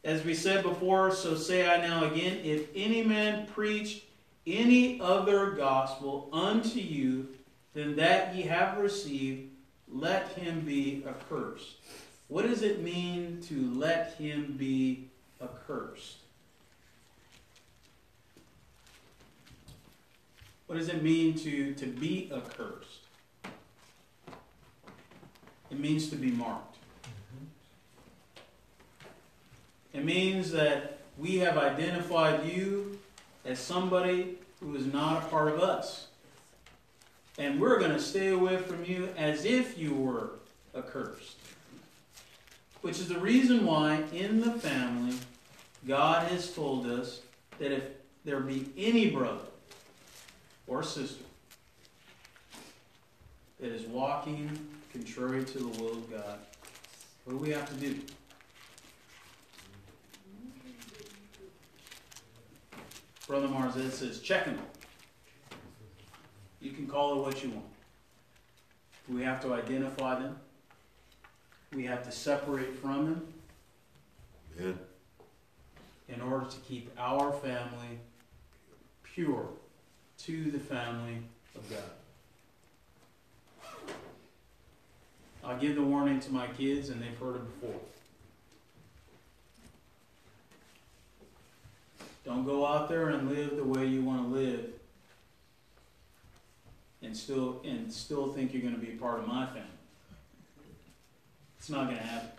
As 0.04 0.24
we 0.24 0.34
said 0.34 0.64
before, 0.64 1.12
so 1.12 1.36
say 1.36 1.70
I 1.70 1.78
now 1.78 2.06
again, 2.06 2.40
if 2.44 2.68
any 2.76 3.04
man 3.04 3.46
preach 3.48 4.04
any 4.48 5.00
other 5.00 5.52
gospel 5.52 6.30
unto 6.34 6.80
you 6.80 7.30
than 7.74 7.96
that 7.96 8.36
ye 8.36 8.44
have 8.44 8.78
received, 8.78 9.50
let 9.88 10.30
him 10.30 10.62
be 10.62 11.04
accursed. 11.08 11.76
What 12.28 12.48
does 12.48 12.62
it 12.62 12.82
mean 12.82 13.42
to 13.44 13.72
let 13.76 14.14
him 14.14 14.56
be 14.58 15.10
accursed? 15.42 16.18
What 20.68 20.78
does 20.78 20.88
it 20.88 21.04
mean 21.04 21.38
to, 21.40 21.74
to 21.74 21.86
be 21.86 22.32
accursed? 22.34 23.02
It 25.70 25.80
means 25.80 26.10
to 26.10 26.16
be 26.16 26.32
marked. 26.32 26.71
It 29.94 30.06
means 30.06 30.52
that 30.52 31.00
we 31.18 31.38
have 31.38 31.58
identified 31.58 32.46
you 32.46 33.00
as 33.46 33.60
somebody 33.60 34.38
who 34.60 34.76
is 34.76 34.86
not 34.86 35.24
a 35.24 35.26
part 35.28 35.50
of 35.50 35.60
us. 35.60 36.08
And 37.38 37.60
we're 37.60 37.80
going 37.80 37.92
to 37.92 38.00
stay 38.00 38.30
away 38.30 38.58
from 38.58 38.86
you 38.86 39.10
as 39.18 39.46
if 39.46 39.78
you 39.78 39.94
were 39.94 40.32
accursed. 40.76 41.38
Which 42.82 43.00
is 43.00 43.10
the 43.10 43.20
reason 43.20 43.66
why 43.66 44.04
in 44.14 44.42
the 44.42 44.54
family, 44.54 45.18
God 45.88 46.28
has 46.30 46.54
told 46.54 46.88
us 46.88 47.22
that 47.60 47.72
if 47.72 47.84
there 48.24 48.40
be 48.40 48.70
any 48.78 49.10
brother 49.10 49.46
or 50.68 50.84
sister 50.84 51.24
that 53.60 53.72
is 53.72 53.84
walking 53.84 54.50
contrary 54.92 55.44
to 55.46 55.60
the 55.60 55.68
will 55.82 55.94
of 55.94 56.12
God, 56.12 56.40
what 57.26 57.34
do 57.34 57.38
we 57.38 57.52
have 57.52 57.70
to 57.70 57.76
do? 57.76 58.00
Brother 63.28 63.48
Marzette 63.48 63.92
says, 63.92 64.20
check 64.20 64.46
him. 64.46 64.60
You 66.60 66.72
can 66.72 66.88
call 66.88 67.14
it 67.14 67.22
what 67.22 67.44
you 67.44 67.52
want. 67.52 67.66
We 69.10 69.24
have 69.24 69.42
to 69.42 69.54
identify 69.54 70.20
them. 70.20 70.36
We 71.74 71.86
have 71.86 72.04
to 72.04 72.12
separate 72.12 72.78
from 72.80 73.06
them 73.06 73.34
Amen. 74.60 74.80
in 76.10 76.22
order 76.22 76.46
to 76.46 76.58
keep 76.68 76.92
our 77.00 77.32
family 77.32 78.00
pure 79.04 79.48
to 80.20 80.52
the 80.52 80.60
family 80.60 81.18
of 81.56 81.70
God. 81.70 81.80
I'll 85.44 85.58
give 85.58 85.76
the 85.76 85.82
warning 85.82 86.20
to 86.20 86.32
my 86.32 86.48
kids, 86.48 86.90
and 86.90 87.02
they've 87.02 87.18
heard 87.18 87.38
it 87.38 87.62
before. 87.62 87.80
Don't 92.26 92.46
go 92.46 92.66
out 92.66 92.88
there 92.88 93.10
and 93.10 93.30
live 93.30 93.56
the 93.56 93.64
way 93.64 93.86
you 93.86 94.04
want 94.04 94.30
to 94.30 94.36
live 94.36 94.66
and 97.02 97.16
still 97.18 97.62
and 97.66 97.92
still 97.92 98.32
think 98.32 98.54
you're 98.54 98.62
going 98.62 98.76
to 98.76 98.80
be 98.80 98.92
part 98.92 99.20
of 99.20 99.28
my 99.28 99.46
family. 99.48 99.62
It's 101.58 101.70
not 101.70 101.86
going 101.86 101.98
to 101.98 102.04
happen. 102.04 102.30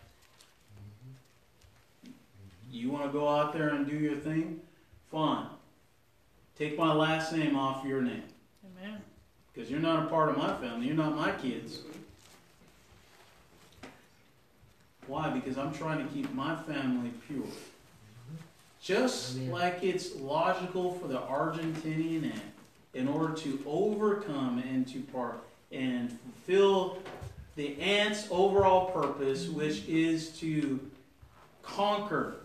You 2.70 2.90
want 2.90 3.04
to 3.04 3.12
go 3.12 3.28
out 3.28 3.52
there 3.52 3.68
and 3.68 3.86
do 3.86 3.94
your 3.94 4.16
thing? 4.16 4.60
Fine. 5.10 5.46
Take 6.58 6.78
my 6.78 6.92
last 6.92 7.32
name 7.32 7.54
off 7.54 7.84
your 7.84 8.00
name. 8.00 8.22
Amen. 8.64 9.00
Because 9.52 9.70
you're 9.70 9.80
not 9.80 10.04
a 10.04 10.06
part 10.06 10.30
of 10.30 10.38
my 10.38 10.56
family. 10.56 10.86
You're 10.86 10.96
not 10.96 11.14
my 11.14 11.32
kids. 11.32 11.80
Why? 15.06 15.28
Because 15.28 15.58
I'm 15.58 15.74
trying 15.74 16.06
to 16.06 16.12
keep 16.12 16.32
my 16.32 16.56
family 16.56 17.10
pure. 17.26 17.44
Just 18.82 19.36
Amen. 19.36 19.52
like 19.52 19.84
it's 19.84 20.16
logical 20.16 20.94
for 20.94 21.06
the 21.06 21.18
Argentinian 21.18 22.24
ant, 22.24 22.42
in 22.94 23.06
order 23.06 23.32
to 23.34 23.62
overcome 23.64 24.58
and 24.58 24.86
to 24.88 25.00
part 25.00 25.38
and 25.70 26.10
fulfill 26.10 26.98
the 27.54 27.80
ant's 27.80 28.26
overall 28.30 28.90
purpose, 28.90 29.44
mm-hmm. 29.44 29.58
which 29.58 29.86
is 29.86 30.30
to 30.40 30.80
conquer 31.62 32.36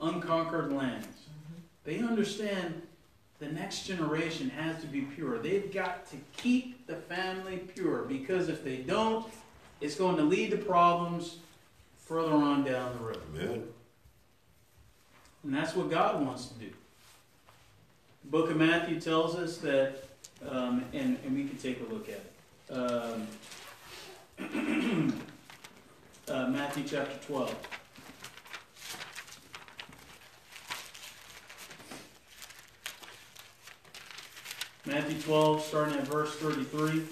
unconquered 0.00 0.72
lands. 0.72 1.06
Mm-hmm. 1.06 1.60
They 1.84 1.98
understand 1.98 2.82
the 3.38 3.48
next 3.48 3.86
generation 3.86 4.48
has 4.50 4.80
to 4.80 4.86
be 4.86 5.02
pure. 5.02 5.38
They've 5.38 5.72
got 5.72 6.06
to 6.10 6.16
keep 6.36 6.86
the 6.86 6.96
family 6.96 7.58
pure 7.58 8.02
because 8.02 8.48
if 8.48 8.64
they 8.64 8.76
don't, 8.78 9.26
it's 9.80 9.96
going 9.96 10.16
to 10.16 10.22
lead 10.22 10.52
to 10.52 10.56
problems 10.56 11.38
further 11.98 12.32
on 12.32 12.64
down 12.64 12.96
the 12.96 13.04
road. 13.04 13.20
Amen. 13.34 13.64
And 15.44 15.52
that's 15.54 15.74
what 15.74 15.90
God 15.90 16.24
wants 16.24 16.46
to 16.46 16.54
do. 16.54 16.70
The 18.24 18.30
book 18.30 18.50
of 18.50 18.56
Matthew 18.56 19.00
tells 19.00 19.34
us 19.34 19.58
that, 19.58 20.04
um, 20.48 20.84
and, 20.92 21.18
and 21.24 21.34
we 21.34 21.44
can 21.44 21.58
take 21.58 21.80
a 21.80 21.92
look 21.92 22.08
at 22.08 22.20
it. 22.20 22.32
Um, 22.70 23.26
uh, 26.28 26.46
Matthew 26.48 26.84
chapter 26.86 27.18
12. 27.26 27.56
Matthew 34.84 35.20
12, 35.22 35.62
starting 35.62 35.94
at 35.94 36.06
verse 36.06 36.34
33. 36.36 37.04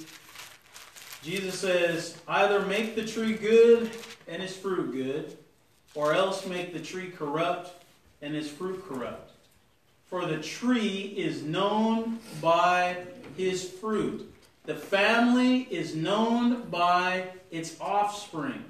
Jesus 1.22 1.58
says, 1.58 2.20
Either 2.28 2.60
make 2.60 2.94
the 2.94 3.04
tree 3.04 3.34
good 3.34 3.90
and 4.28 4.42
its 4.42 4.56
fruit 4.56 4.92
good, 4.92 5.36
or 5.94 6.12
else 6.14 6.46
make 6.46 6.72
the 6.72 6.80
tree 6.80 7.10
corrupt 7.10 7.79
and 8.22 8.34
its 8.34 8.48
fruit 8.48 8.84
corrupt. 8.88 9.32
For 10.06 10.26
the 10.26 10.38
tree 10.38 11.14
is 11.16 11.42
known 11.42 12.18
by 12.40 13.04
his 13.36 13.68
fruit. 13.68 14.32
The 14.64 14.74
family 14.74 15.62
is 15.70 15.94
known 15.94 16.68
by 16.68 17.28
its 17.50 17.80
offspring. 17.80 18.64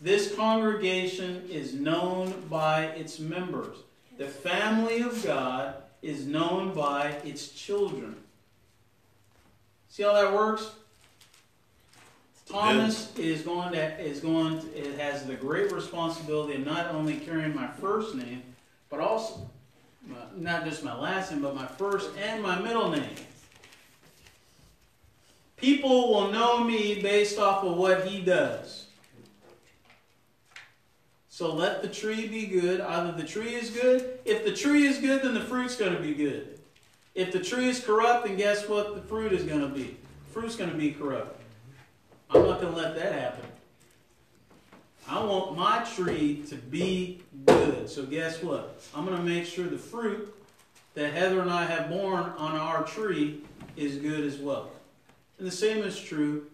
This 0.00 0.34
congregation 0.34 1.48
is 1.50 1.72
known 1.74 2.34
by 2.50 2.86
its 2.86 3.18
members. 3.18 3.76
The 4.18 4.26
family 4.26 5.00
of 5.00 5.24
God 5.24 5.76
is 6.02 6.26
known 6.26 6.74
by 6.74 7.08
its 7.24 7.48
children. 7.48 8.16
See 9.88 10.02
how 10.02 10.12
that 10.12 10.32
works? 10.32 10.72
Thomas 12.46 13.16
is 13.16 13.42
going 13.42 13.72
to 13.72 14.00
is 14.00 14.20
going 14.20 14.60
to, 14.60 14.66
it 14.76 14.98
has 14.98 15.24
the 15.24 15.34
great 15.34 15.72
responsibility 15.72 16.56
of 16.56 16.66
not 16.66 16.94
only 16.94 17.14
carrying 17.16 17.54
my 17.54 17.66
first 17.66 18.14
name, 18.14 18.42
but 18.94 19.02
also 19.02 19.50
not 20.36 20.64
just 20.64 20.84
my 20.84 20.96
last 20.96 21.32
name, 21.32 21.42
but 21.42 21.54
my 21.54 21.66
first 21.66 22.10
and 22.16 22.42
my 22.42 22.60
middle 22.60 22.90
name. 22.90 23.16
People 25.56 26.12
will 26.12 26.30
know 26.30 26.62
me 26.62 27.02
based 27.02 27.38
off 27.38 27.64
of 27.64 27.76
what 27.76 28.06
he 28.06 28.20
does. 28.20 28.86
So 31.28 31.52
let 31.52 31.82
the 31.82 31.88
tree 31.88 32.28
be 32.28 32.46
good. 32.46 32.80
Either 32.80 33.12
the 33.12 33.26
tree 33.26 33.54
is 33.54 33.70
good. 33.70 34.20
If 34.24 34.44
the 34.44 34.52
tree 34.52 34.86
is 34.86 34.98
good, 34.98 35.22
then 35.22 35.34
the 35.34 35.40
fruit's 35.40 35.76
going 35.76 35.94
to 35.94 36.00
be 36.00 36.14
good. 36.14 36.60
If 37.16 37.32
the 37.32 37.40
tree 37.40 37.68
is 37.68 37.80
corrupt, 37.80 38.26
then 38.26 38.36
guess 38.36 38.68
what 38.68 38.94
the 38.94 39.02
fruit 39.02 39.32
is 39.32 39.42
going 39.44 39.60
to 39.60 39.68
be? 39.68 39.96
fruit's 40.30 40.56
going 40.56 40.70
to 40.70 40.76
be 40.76 40.90
corrupt. 40.90 41.40
I'm 42.30 42.46
not 42.46 42.60
going 42.60 42.74
to 42.74 42.80
let 42.80 42.96
that 42.96 43.12
happen. 43.12 43.44
I 45.08 45.22
want 45.22 45.56
my 45.56 45.84
tree 45.94 46.42
to 46.48 46.54
be 46.54 47.20
good. 47.44 47.88
So 47.90 48.04
guess 48.04 48.42
what? 48.42 48.80
I'm 48.94 49.04
going 49.04 49.16
to 49.16 49.22
make 49.22 49.44
sure 49.44 49.66
the 49.66 49.76
fruit 49.76 50.34
that 50.94 51.12
Heather 51.12 51.40
and 51.40 51.50
I 51.50 51.64
have 51.66 51.90
borne 51.90 52.24
on 52.38 52.56
our 52.56 52.84
tree 52.84 53.42
is 53.76 53.96
good 53.96 54.24
as 54.24 54.38
well. 54.38 54.70
And 55.38 55.46
the 55.46 55.52
same 55.52 55.82
is 55.82 56.00
true 56.00 56.46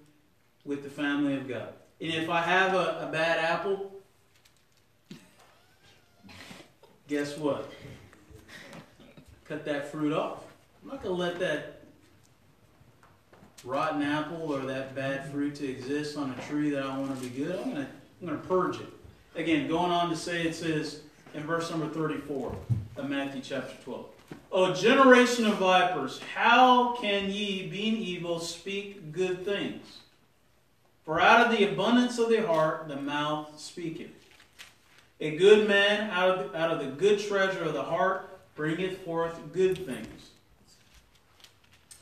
with 0.65 0.83
the 0.83 0.91
family 0.91 1.37
of 1.37 1.49
God. 1.49 1.75
And 2.01 2.13
if 2.13 2.29
I 2.29 2.41
have 2.41 2.75
a, 2.75 3.07
a 3.09 3.11
bad 3.13 3.39
apple, 3.39 3.93
guess 7.07 7.37
what? 7.37 7.71
Cut 9.45 9.65
that 9.67 9.93
fruit 9.93 10.13
off. 10.13 10.45
I'm 10.83 10.89
not 10.89 11.03
going 11.03 11.15
to 11.15 11.21
let 11.21 11.39
that 11.41 11.83
rotten 13.65 14.03
apple 14.03 14.53
or 14.53 14.61
that 14.61 14.95
bad 14.95 15.31
fruit 15.31 15.55
to 15.57 15.69
exist 15.69 16.17
on 16.17 16.31
a 16.31 16.43
tree 16.49 16.71
that 16.71 16.83
I 16.83 16.99
want 16.99 17.15
to 17.21 17.29
be 17.29 17.37
good. 17.37 17.57
I'm 17.61 17.71
going 17.75 17.87
to 17.87 18.00
I'm 18.21 18.29
going 18.29 18.41
to 18.41 18.47
purge 18.47 18.81
it. 18.81 18.89
Again, 19.35 19.69
going 19.69 19.91
on 19.91 20.11
to 20.11 20.17
say 20.17 20.43
it 20.43 20.55
says 20.55 21.01
in 21.35 21.43
verse 21.45 21.71
number 21.71 21.89
34 21.89 22.55
of 22.97 23.09
Matthew 23.09 23.41
chapter 23.41 23.75
12. 23.85 24.07
O 24.53 24.75
generation 24.75 25.47
of 25.47 25.59
vipers, 25.59 26.21
how 26.35 26.97
can 26.97 27.31
ye, 27.31 27.69
being 27.69 27.97
evil, 27.97 28.39
speak 28.41 29.13
good 29.13 29.45
things? 29.45 29.99
For 31.05 31.21
out 31.21 31.47
of 31.47 31.57
the 31.57 31.71
abundance 31.71 32.19
of 32.19 32.29
the 32.29 32.47
heart 32.47 32.89
the 32.89 32.97
mouth 32.97 33.59
speaketh. 33.59 34.11
A 35.21 35.37
good 35.37 35.69
man 35.69 36.11
out 36.11 36.39
of, 36.39 36.55
out 36.55 36.71
of 36.71 36.81
the 36.81 36.91
good 36.91 37.21
treasure 37.21 37.65
of 37.65 37.75
the 37.75 37.83
heart 37.83 38.39
bringeth 38.55 38.99
forth 38.99 39.53
good 39.53 39.87
things. 39.87 40.31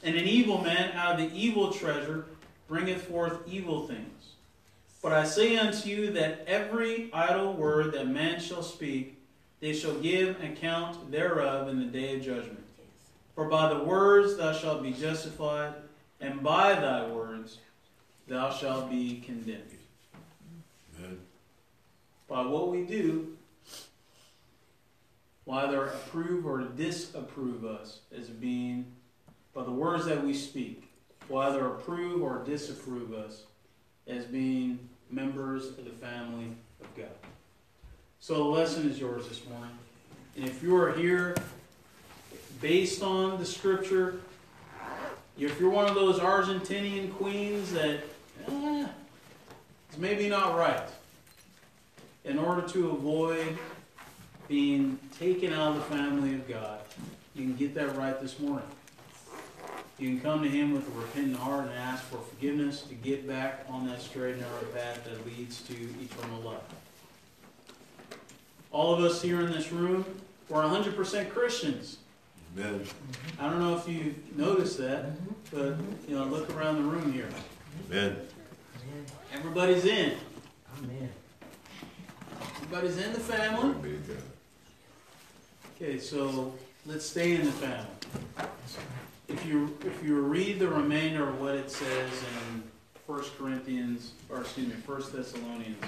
And 0.03 0.17
an 0.17 0.25
evil 0.25 0.63
man 0.63 0.93
out 0.93 1.21
of 1.21 1.31
the 1.31 1.37
evil 1.37 1.73
treasure 1.73 2.27
bringeth 2.67 3.03
forth 3.03 3.41
evil 3.47 3.87
things. 3.87 4.18
But 5.01 5.13
I 5.13 5.25
say 5.25 5.57
unto 5.57 5.89
you 5.89 6.11
that 6.13 6.45
every 6.47 7.11
idle 7.13 7.53
word 7.53 7.93
that 7.93 8.09
man 8.09 8.41
shall 8.41 8.63
speak, 8.63 9.21
they 9.61 9.73
shall 9.73 9.95
give 9.95 10.43
account 10.43 11.11
thereof 11.11 11.69
in 11.69 11.79
the 11.79 11.87
day 11.87 12.17
of 12.17 12.23
judgment. 12.23 12.65
For 13.35 13.49
by 13.49 13.73
the 13.73 13.85
words 13.85 14.37
thou 14.37 14.53
shalt 14.53 14.83
be 14.83 14.93
justified, 14.93 15.75
and 16.21 16.43
by 16.43 16.75
thy 16.75 17.07
words 17.07 17.59
thou 18.27 18.51
shalt 18.51 18.91
be 18.91 19.21
condemned. 19.21 19.79
Amen. 20.99 21.21
By 22.27 22.45
what 22.45 22.71
we 22.71 22.83
do, 22.83 23.37
whether 25.45 25.87
approve 25.87 26.45
or 26.45 26.61
disapprove 26.63 27.65
us 27.65 28.01
as 28.17 28.27
being, 28.29 28.93
by 29.55 29.63
the 29.63 29.71
words 29.71 30.05
that 30.07 30.25
we 30.25 30.35
speak, 30.35 30.91
whether 31.29 31.67
approve 31.69 32.23
or 32.23 32.43
disapprove 32.45 33.15
us 33.15 33.45
as 34.09 34.25
being 34.25 34.79
members 35.11 35.69
of 35.69 35.85
the 35.85 35.91
family 35.91 36.49
of 36.81 36.97
God. 36.97 37.07
So 38.21 38.35
the 38.35 38.43
lesson 38.43 38.91
is 38.91 38.99
yours 38.99 39.29
this 39.29 39.47
morning. 39.47 39.71
And 40.37 40.47
if 40.47 40.63
you 40.63 40.77
are 40.77 40.93
here 40.93 41.37
based 42.61 43.03
on 43.03 43.39
the 43.39 43.47
scripture, 43.47 44.21
if 45.39 45.61
you're 45.61 45.71
one 45.71 45.87
of 45.87 45.95
those 45.95 46.19
Argentinian 46.19 47.13
queens 47.15 47.73
that 47.73 48.01
eh, 48.49 48.87
it's 49.89 49.99
maybe 49.99 50.29
not 50.29 50.57
right, 50.57 50.89
in 52.25 52.39
order 52.39 52.67
to 52.69 52.91
avoid 52.91 53.57
being 54.49 54.99
taken 55.19 55.53
out 55.53 55.69
of 55.69 55.75
the 55.77 55.97
family 55.97 56.35
of 56.35 56.49
God, 56.49 56.81
you 57.35 57.45
can 57.45 57.57
get 57.57 57.75
that 57.75 57.97
right 57.97 58.21
this 58.21 58.39
morning. 58.41 58.67
You 59.99 60.11
can 60.11 60.21
come 60.21 60.43
to 60.45 60.49
Him 60.49 60.73
with 60.73 60.87
a 60.87 60.99
repentant 60.99 61.37
heart 61.37 61.67
and 61.67 61.75
ask 61.75 62.05
for 62.05 62.19
forgiveness 62.19 62.83
to 62.83 62.95
get 62.95 63.27
back 63.27 63.65
on 63.69 63.87
that 63.89 64.01
straight 64.01 64.35
and 64.35 64.43
narrow 64.43 64.63
path 64.73 65.03
that 65.05 65.27
leads 65.27 65.61
to 65.63 65.75
eternal 65.75 66.41
life. 66.43 66.61
All 68.71 68.95
of 68.95 69.03
us 69.03 69.21
here 69.21 69.41
in 69.41 69.51
this 69.51 69.73
room, 69.73 70.05
we're 70.49 70.63
100% 70.63 71.31
Christians. 71.31 71.99
Amen. 72.57 72.85
I 73.41 73.51
don't 73.51 73.59
know 73.59 73.77
if 73.77 73.89
you 73.89 74.15
noticed 74.37 74.79
that, 74.79 75.07
but 75.51 75.77
you 76.07 76.15
know, 76.15 76.25
look 76.25 76.55
around 76.57 76.77
the 76.77 76.83
room 76.83 77.13
here. 77.13 77.29
Amen. 77.91 78.17
Everybody's 79.35 79.85
in. 79.85 80.15
Amen. 80.79 81.11
Everybody's 82.57 82.99
in 82.99 83.13
the 83.13 83.21
family. 83.21 83.75
Be 83.83 83.99
to 84.07 84.17
Okay, 85.77 85.99
so 85.99 86.55
let's 86.87 87.07
stay 87.07 87.35
in 87.35 87.45
the 87.45 87.53
family. 87.53 87.87
If 89.29 89.45
you 89.45 89.77
if 89.85 90.03
you 90.03 90.19
read 90.21 90.59
the 90.59 90.69
remainder 90.69 91.29
of 91.29 91.39
what 91.39 91.55
it 91.55 91.71
says 91.71 92.11
in 92.11 92.63
First 93.07 93.37
Corinthians, 93.37 94.13
or 94.31 94.41
excuse 94.41 94.69
me, 94.69 94.75
First 94.75 95.13
Thessalonians, 95.13 95.85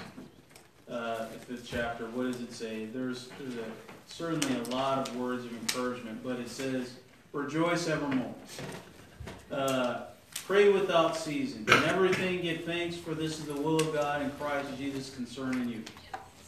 uh, 0.87 1.25
the 1.25 1.39
fifth 1.39 1.67
chapter, 1.67 2.05
what 2.11 2.31
does 2.31 2.39
it 2.41 2.53
say? 2.53 2.85
There's 2.85 3.29
there's 3.39 3.55
a, 3.55 3.65
certainly 4.05 4.59
a 4.59 4.75
lot 4.75 5.07
of 5.07 5.15
words 5.15 5.43
of 5.43 5.53
encouragement, 5.53 6.23
but 6.23 6.39
it 6.39 6.49
says, 6.49 6.93
"Rejoice 7.33 7.87
evermore." 7.87 8.35
Uh, 9.51 10.01
pray 10.45 10.69
without 10.69 11.17
ceasing. 11.17 11.65
In 11.67 11.83
everything 11.85 12.41
give 12.41 12.63
thanks, 12.63 12.95
for 12.95 13.15
this 13.15 13.39
is 13.39 13.45
the 13.45 13.55
will 13.55 13.77
of 13.77 13.91
God 13.91 14.21
in 14.21 14.29
Christ 14.31 14.67
Jesus 14.77 15.13
concerning 15.15 15.67
you. 15.67 15.83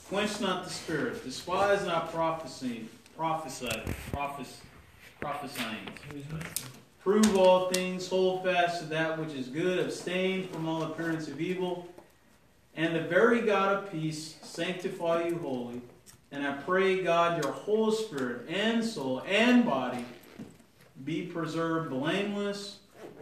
Quench 0.09 0.39
not 0.39 0.63
the 0.63 0.69
spirit, 0.69 1.23
despise 1.23 1.85
not 1.87 2.13
prophecy, 2.13 2.87
prophesy, 3.17 3.81
prophes, 4.11 4.61
prophesying. 5.19 5.87
Prove 7.03 7.37
all 7.37 7.69
things, 7.69 8.07
hold 8.07 8.43
fast 8.45 8.79
to 8.79 8.85
that 8.87 9.19
which 9.19 9.33
is 9.33 9.47
good, 9.47 9.77
abstain 9.77 10.47
from 10.47 10.69
all 10.69 10.83
appearance 10.83 11.27
of 11.27 11.41
evil, 11.41 11.85
and 12.77 12.95
the 12.95 13.01
very 13.01 13.41
God 13.41 13.75
of 13.75 13.91
peace 13.91 14.37
sanctify 14.41 15.27
you 15.27 15.37
wholly. 15.37 15.81
And 16.31 16.47
I 16.47 16.53
pray, 16.53 17.03
God, 17.03 17.43
your 17.43 17.51
whole 17.51 17.91
spirit 17.91 18.47
and 18.49 18.83
soul 18.83 19.21
and 19.27 19.65
body 19.65 20.05
be 21.03 21.23
preserved 21.23 21.89
blameless 21.89 22.79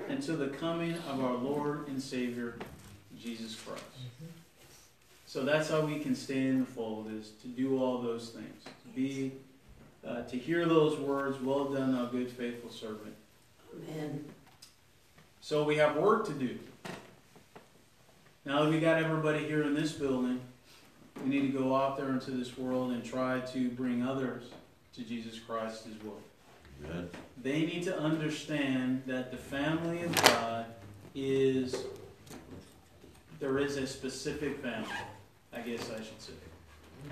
until 0.07 0.38
the 0.38 0.49
coming 0.49 0.93
of 1.09 1.23
our 1.23 1.34
Lord 1.34 1.88
and 1.88 2.01
Savior, 2.01 2.57
Jesus 3.19 3.55
Christ. 3.55 3.84
So 5.25 5.43
that's 5.43 5.69
how 5.69 5.82
we 5.82 5.97
can 5.97 6.13
stay 6.13 6.47
in 6.47 6.59
the 6.59 6.65
fold, 6.65 7.11
is 7.11 7.32
to 7.41 7.47
do 7.47 7.82
all 7.82 7.99
those 7.99 8.29
things. 8.29 8.63
To 8.63 8.89
be, 8.95 9.32
uh, 10.07 10.21
to 10.23 10.38
hear 10.38 10.65
those 10.67 10.99
words, 10.99 11.41
well 11.41 11.65
done, 11.65 11.93
thou 11.93 12.05
good, 12.05 12.29
faithful 12.29 12.69
servant. 12.69 13.15
Amen. 13.76 14.26
So 15.41 15.63
we 15.63 15.78
have 15.78 15.97
work 15.97 16.26
to 16.28 16.34
do. 16.34 16.57
Now 18.45 18.63
that 18.63 18.72
we 18.72 18.80
got 18.80 19.01
everybody 19.01 19.45
here 19.45 19.63
in 19.63 19.74
this 19.74 19.91
building, 19.91 20.41
we 21.24 21.30
need 21.30 21.51
to 21.51 21.57
go 21.57 21.76
out 21.76 21.97
there 21.97 22.09
into 22.09 22.32
this 22.32 22.57
world 22.57 22.91
and 22.91 23.03
try 23.03 23.39
to 23.39 23.69
bring 23.69 24.03
others 24.03 24.45
to 24.95 25.03
Jesus 25.03 25.39
Christ 25.39 25.86
as 25.88 26.03
well. 26.03 26.17
Amen. 26.86 27.09
They 27.41 27.61
need 27.61 27.84
to 27.84 27.97
understand 27.97 29.03
that 29.05 29.32
the 29.32 29.38
family 29.38 30.03
of 30.03 30.15
God 30.24 30.65
is, 31.13 31.76
there 33.39 33.59
is 33.59 33.78
a 33.78 33.86
specific 33.86 34.61
family, 34.61 34.89
I 35.53 35.61
guess 35.61 35.89
I 35.91 35.97
should 35.97 36.22
say. 36.22 36.34
The 37.03 37.11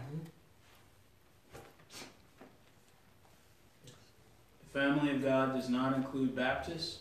family 4.74 5.12
of 5.12 5.24
God 5.24 5.54
does 5.54 5.70
not 5.70 5.96
include 5.96 6.36
Baptists, 6.36 7.00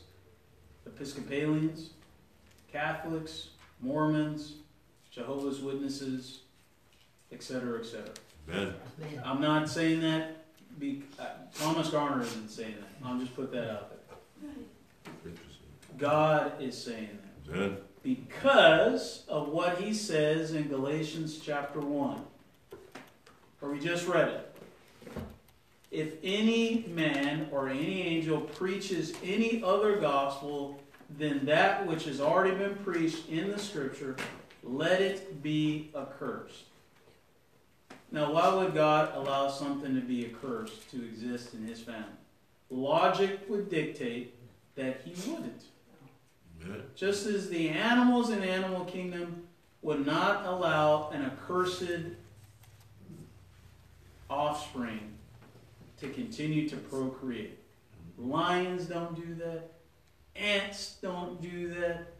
Episcopalians, 0.87 1.91
Catholics, 2.73 3.51
Mormons, 3.81 4.55
Jehovah's 5.11 5.61
Witnesses, 5.61 6.41
etc., 7.33 7.81
etc. 7.81 8.11
Amen. 8.49 8.75
Amen. 9.01 9.23
I'm 9.25 9.41
not 9.41 9.69
saying 9.69 10.01
that, 10.01 10.45
be, 10.79 11.03
uh, 11.19 11.25
Thomas 11.55 11.91
Garner 11.91 12.23
isn't 12.23 12.51
saying 12.51 12.75
that. 12.79 13.07
I'll 13.07 13.19
just 13.19 13.35
put 13.35 13.53
that 13.53 13.71
out 13.71 13.91
there. 13.91 15.33
God 15.97 16.53
is 16.61 16.81
saying 16.81 17.19
that. 17.47 17.55
Amen. 17.55 17.77
Because 18.03 19.25
of 19.29 19.49
what 19.49 19.81
he 19.81 19.93
says 19.93 20.53
in 20.53 20.69
Galatians 20.69 21.39
chapter 21.39 21.81
1, 21.81 22.21
where 23.61 23.73
we 23.73 23.81
just 23.81 24.07
read 24.07 24.29
it. 24.29 24.57
If 25.91 26.15
any 26.23 26.85
man 26.89 27.49
or 27.51 27.69
any 27.69 28.03
angel 28.03 28.41
preaches 28.41 29.15
any 29.23 29.63
other 29.63 29.97
gospel 29.97 30.81
than 31.19 31.47
that 31.47 31.87
which 31.87 32.05
has 32.05 32.21
already 32.21 32.55
been 32.55 32.77
preached 32.77 33.29
in 33.29 33.51
the 33.51 33.59
scripture, 33.59 34.17
let 34.63 35.01
it 35.01 35.43
be 35.43 35.91
accursed. 35.97 36.65
Now, 38.11 38.33
why 38.33 38.55
would 38.55 38.75
God 38.75 39.15
allow 39.15 39.49
something 39.49 39.95
to 39.95 40.01
be 40.01 40.27
accursed 40.27 40.91
to 40.91 41.05
exist 41.05 41.55
in 41.55 41.67
his 41.67 41.81
family? 41.81 42.05
Logic 42.71 43.41
would 43.49 43.71
dictate 43.71 44.35
that 44.75 45.01
he 45.05 45.31
wouldn't. 45.31 45.65
Just 46.95 47.27
as 47.27 47.49
the 47.49 47.71
animals 47.71 48.31
in 48.31 48.41
the 48.41 48.51
animal 48.51 48.85
kingdom 48.85 49.45
would 49.81 50.05
not 50.05 50.45
allow 50.45 51.09
an 51.11 51.23
accursed 51.23 51.83
offspring 54.29 55.18
to 56.01 56.09
continue 56.09 56.69
to 56.69 56.77
procreate. 56.77 57.59
Lions 58.17 58.87
don't 58.87 59.15
do 59.15 59.35
that. 59.37 59.73
Ants 60.37 60.97
don't 61.03 61.41
do 61.41 61.69
that. 61.75 62.15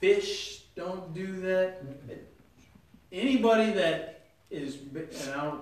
Fish 0.00 0.64
don't 0.74 1.14
do 1.14 1.40
that. 1.40 1.82
Anybody 3.10 3.72
that 3.72 4.26
is, 4.50 4.78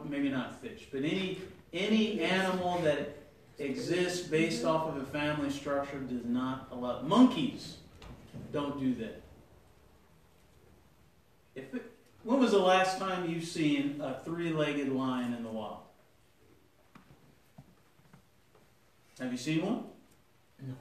maybe 0.09 0.28
not 0.28 0.61
fish, 0.61 0.89
but 0.91 1.01
any 1.01 1.41
any 1.72 2.20
animal 2.20 2.78
that 2.81 3.16
exists 3.59 4.26
based 4.26 4.64
off 4.64 4.89
of 4.89 4.97
a 5.01 5.07
family 5.07 5.51
structure 5.51 5.99
does 6.01 6.24
not 6.24 6.68
allow. 6.72 7.03
Monkeys 7.03 7.76
don't 8.53 8.81
do 8.81 8.95
that. 8.95 9.22
If 11.55 11.74
it, 11.74 11.93
when 12.24 12.41
was 12.41 12.51
the 12.53 12.59
last 12.59 12.99
time 12.99 13.28
you've 13.28 13.45
seen 13.45 14.01
a 14.01 14.20
three-legged 14.24 14.89
lion 14.89 15.35
in 15.35 15.43
the 15.43 15.49
wild? 15.49 15.78
Have 19.21 19.31
you 19.31 19.39
seen 19.39 19.64
one? 19.64 19.85
No. 20.66 20.75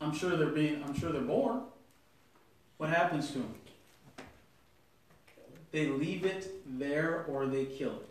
I'm 0.00 0.14
sure 0.14 0.36
they're 0.36 0.48
being. 0.48 0.82
I'm 0.84 0.98
sure 0.98 1.12
they're 1.12 1.20
born. 1.20 1.62
What 2.78 2.90
happens 2.90 3.32
to 3.32 3.38
them? 3.38 3.54
They 5.72 5.86
leave 5.88 6.24
it 6.24 6.50
there 6.78 7.24
or 7.28 7.46
they 7.46 7.66
kill 7.66 7.92
it. 7.92 8.08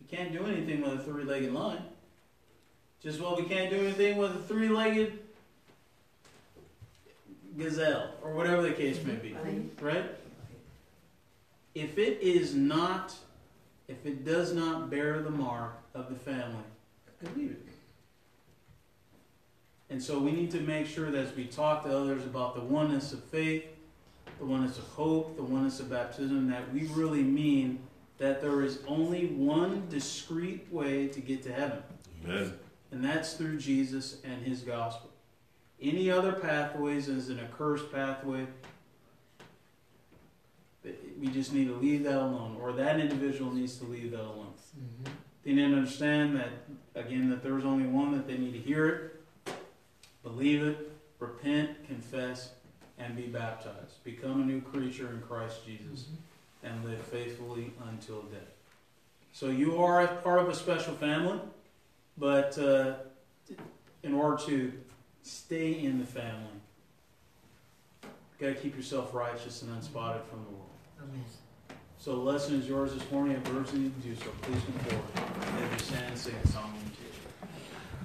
You 0.00 0.16
can't 0.16 0.32
do 0.32 0.46
anything 0.46 0.80
with 0.80 0.94
a 0.94 0.98
three-legged 0.98 1.52
lion. 1.52 1.82
Just 3.02 3.20
well, 3.20 3.36
we 3.36 3.44
can't 3.44 3.70
do 3.70 3.80
anything 3.80 4.16
with 4.16 4.30
a 4.30 4.38
three-legged 4.38 5.18
gazelle 7.58 8.10
or 8.22 8.32
whatever 8.32 8.62
the 8.62 8.72
case 8.72 9.02
may 9.04 9.14
be. 9.14 9.36
Right. 9.80 10.10
If 11.74 11.98
it 11.98 12.20
is 12.20 12.54
not 12.54 13.14
if 13.88 14.06
it 14.06 14.24
does 14.24 14.54
not 14.54 14.90
bear 14.90 15.20
the 15.20 15.30
mark 15.30 15.74
of 15.94 16.08
the 16.08 16.14
family, 16.14 16.64
leave 17.36 17.50
it. 17.50 17.71
And 19.92 20.02
so 20.02 20.18
we 20.18 20.32
need 20.32 20.50
to 20.52 20.60
make 20.60 20.86
sure 20.86 21.10
that 21.10 21.18
as 21.26 21.36
we 21.36 21.44
talk 21.44 21.84
to 21.84 21.94
others 21.94 22.24
about 22.24 22.54
the 22.54 22.62
oneness 22.62 23.12
of 23.12 23.22
faith, 23.24 23.66
the 24.38 24.46
oneness 24.46 24.78
of 24.78 24.84
hope, 24.84 25.36
the 25.36 25.42
oneness 25.42 25.80
of 25.80 25.90
baptism, 25.90 26.48
that 26.48 26.72
we 26.72 26.86
really 26.86 27.22
mean 27.22 27.78
that 28.16 28.40
there 28.40 28.62
is 28.62 28.78
only 28.88 29.26
one 29.26 29.86
discrete 29.90 30.66
way 30.72 31.08
to 31.08 31.20
get 31.20 31.42
to 31.42 31.52
heaven, 31.52 31.82
Amen. 32.24 32.54
and 32.90 33.04
that's 33.04 33.34
through 33.34 33.58
Jesus 33.58 34.16
and 34.24 34.42
his 34.46 34.62
gospel. 34.62 35.10
Any 35.78 36.10
other 36.10 36.32
pathways 36.32 37.08
is 37.08 37.28
an 37.28 37.38
accursed 37.38 37.92
pathway. 37.92 38.46
We 41.20 41.26
just 41.26 41.52
need 41.52 41.66
to 41.66 41.74
leave 41.74 42.04
that 42.04 42.16
alone, 42.16 42.56
or 42.58 42.72
that 42.72 42.98
individual 42.98 43.52
needs 43.52 43.76
to 43.76 43.84
leave 43.84 44.12
that 44.12 44.22
alone. 44.22 44.54
Mhm. 44.74 45.10
They 45.42 45.52
need 45.52 45.68
to 45.68 45.76
understand 45.76 46.34
that, 46.36 46.48
again, 46.94 47.28
that 47.28 47.42
there's 47.42 47.64
only 47.64 47.86
one, 47.86 48.12
that 48.12 48.26
they 48.26 48.38
need 48.38 48.52
to 48.52 48.58
hear 48.58 48.86
it, 48.86 49.21
believe 50.22 50.62
it, 50.62 50.92
repent, 51.18 51.86
confess, 51.86 52.50
and 52.98 53.16
be 53.16 53.26
baptized. 53.26 54.02
Become 54.04 54.42
a 54.42 54.44
new 54.44 54.60
creature 54.60 55.10
in 55.10 55.20
Christ 55.22 55.64
Jesus 55.66 56.06
and 56.62 56.84
live 56.84 57.00
faithfully 57.00 57.72
until 57.88 58.22
death. 58.22 58.40
So 59.32 59.48
you 59.48 59.82
are 59.82 60.02
a 60.02 60.08
part 60.08 60.40
of 60.40 60.48
a 60.48 60.54
special 60.54 60.94
family, 60.94 61.40
but 62.18 62.58
uh, 62.58 62.94
in 64.02 64.14
order 64.14 64.42
to 64.44 64.72
stay 65.22 65.72
in 65.82 65.98
the 65.98 66.04
family, 66.04 66.60
you 68.02 68.08
got 68.38 68.48
to 68.48 68.54
keep 68.54 68.76
yourself 68.76 69.14
righteous 69.14 69.62
and 69.62 69.70
unspotted 69.72 70.24
from 70.26 70.44
the 70.44 70.50
world. 70.50 70.70
Amen. 71.00 71.24
So 71.98 72.16
the 72.16 72.20
lesson 72.20 72.60
is 72.60 72.68
yours 72.68 72.92
this 72.92 73.10
morning. 73.10 73.36
If 73.36 73.44
there's 73.44 73.72
any 73.74 73.90
to 73.90 74.00
do 74.00 74.14
so, 74.16 74.30
please 74.42 74.60
come 74.64 74.74
forward. 74.86 75.64
If 75.64 75.72
you 75.72 75.86
stand 75.86 76.06
and 76.08 76.18
sing 76.18 76.34
a 76.44 76.48
song. 76.48 76.74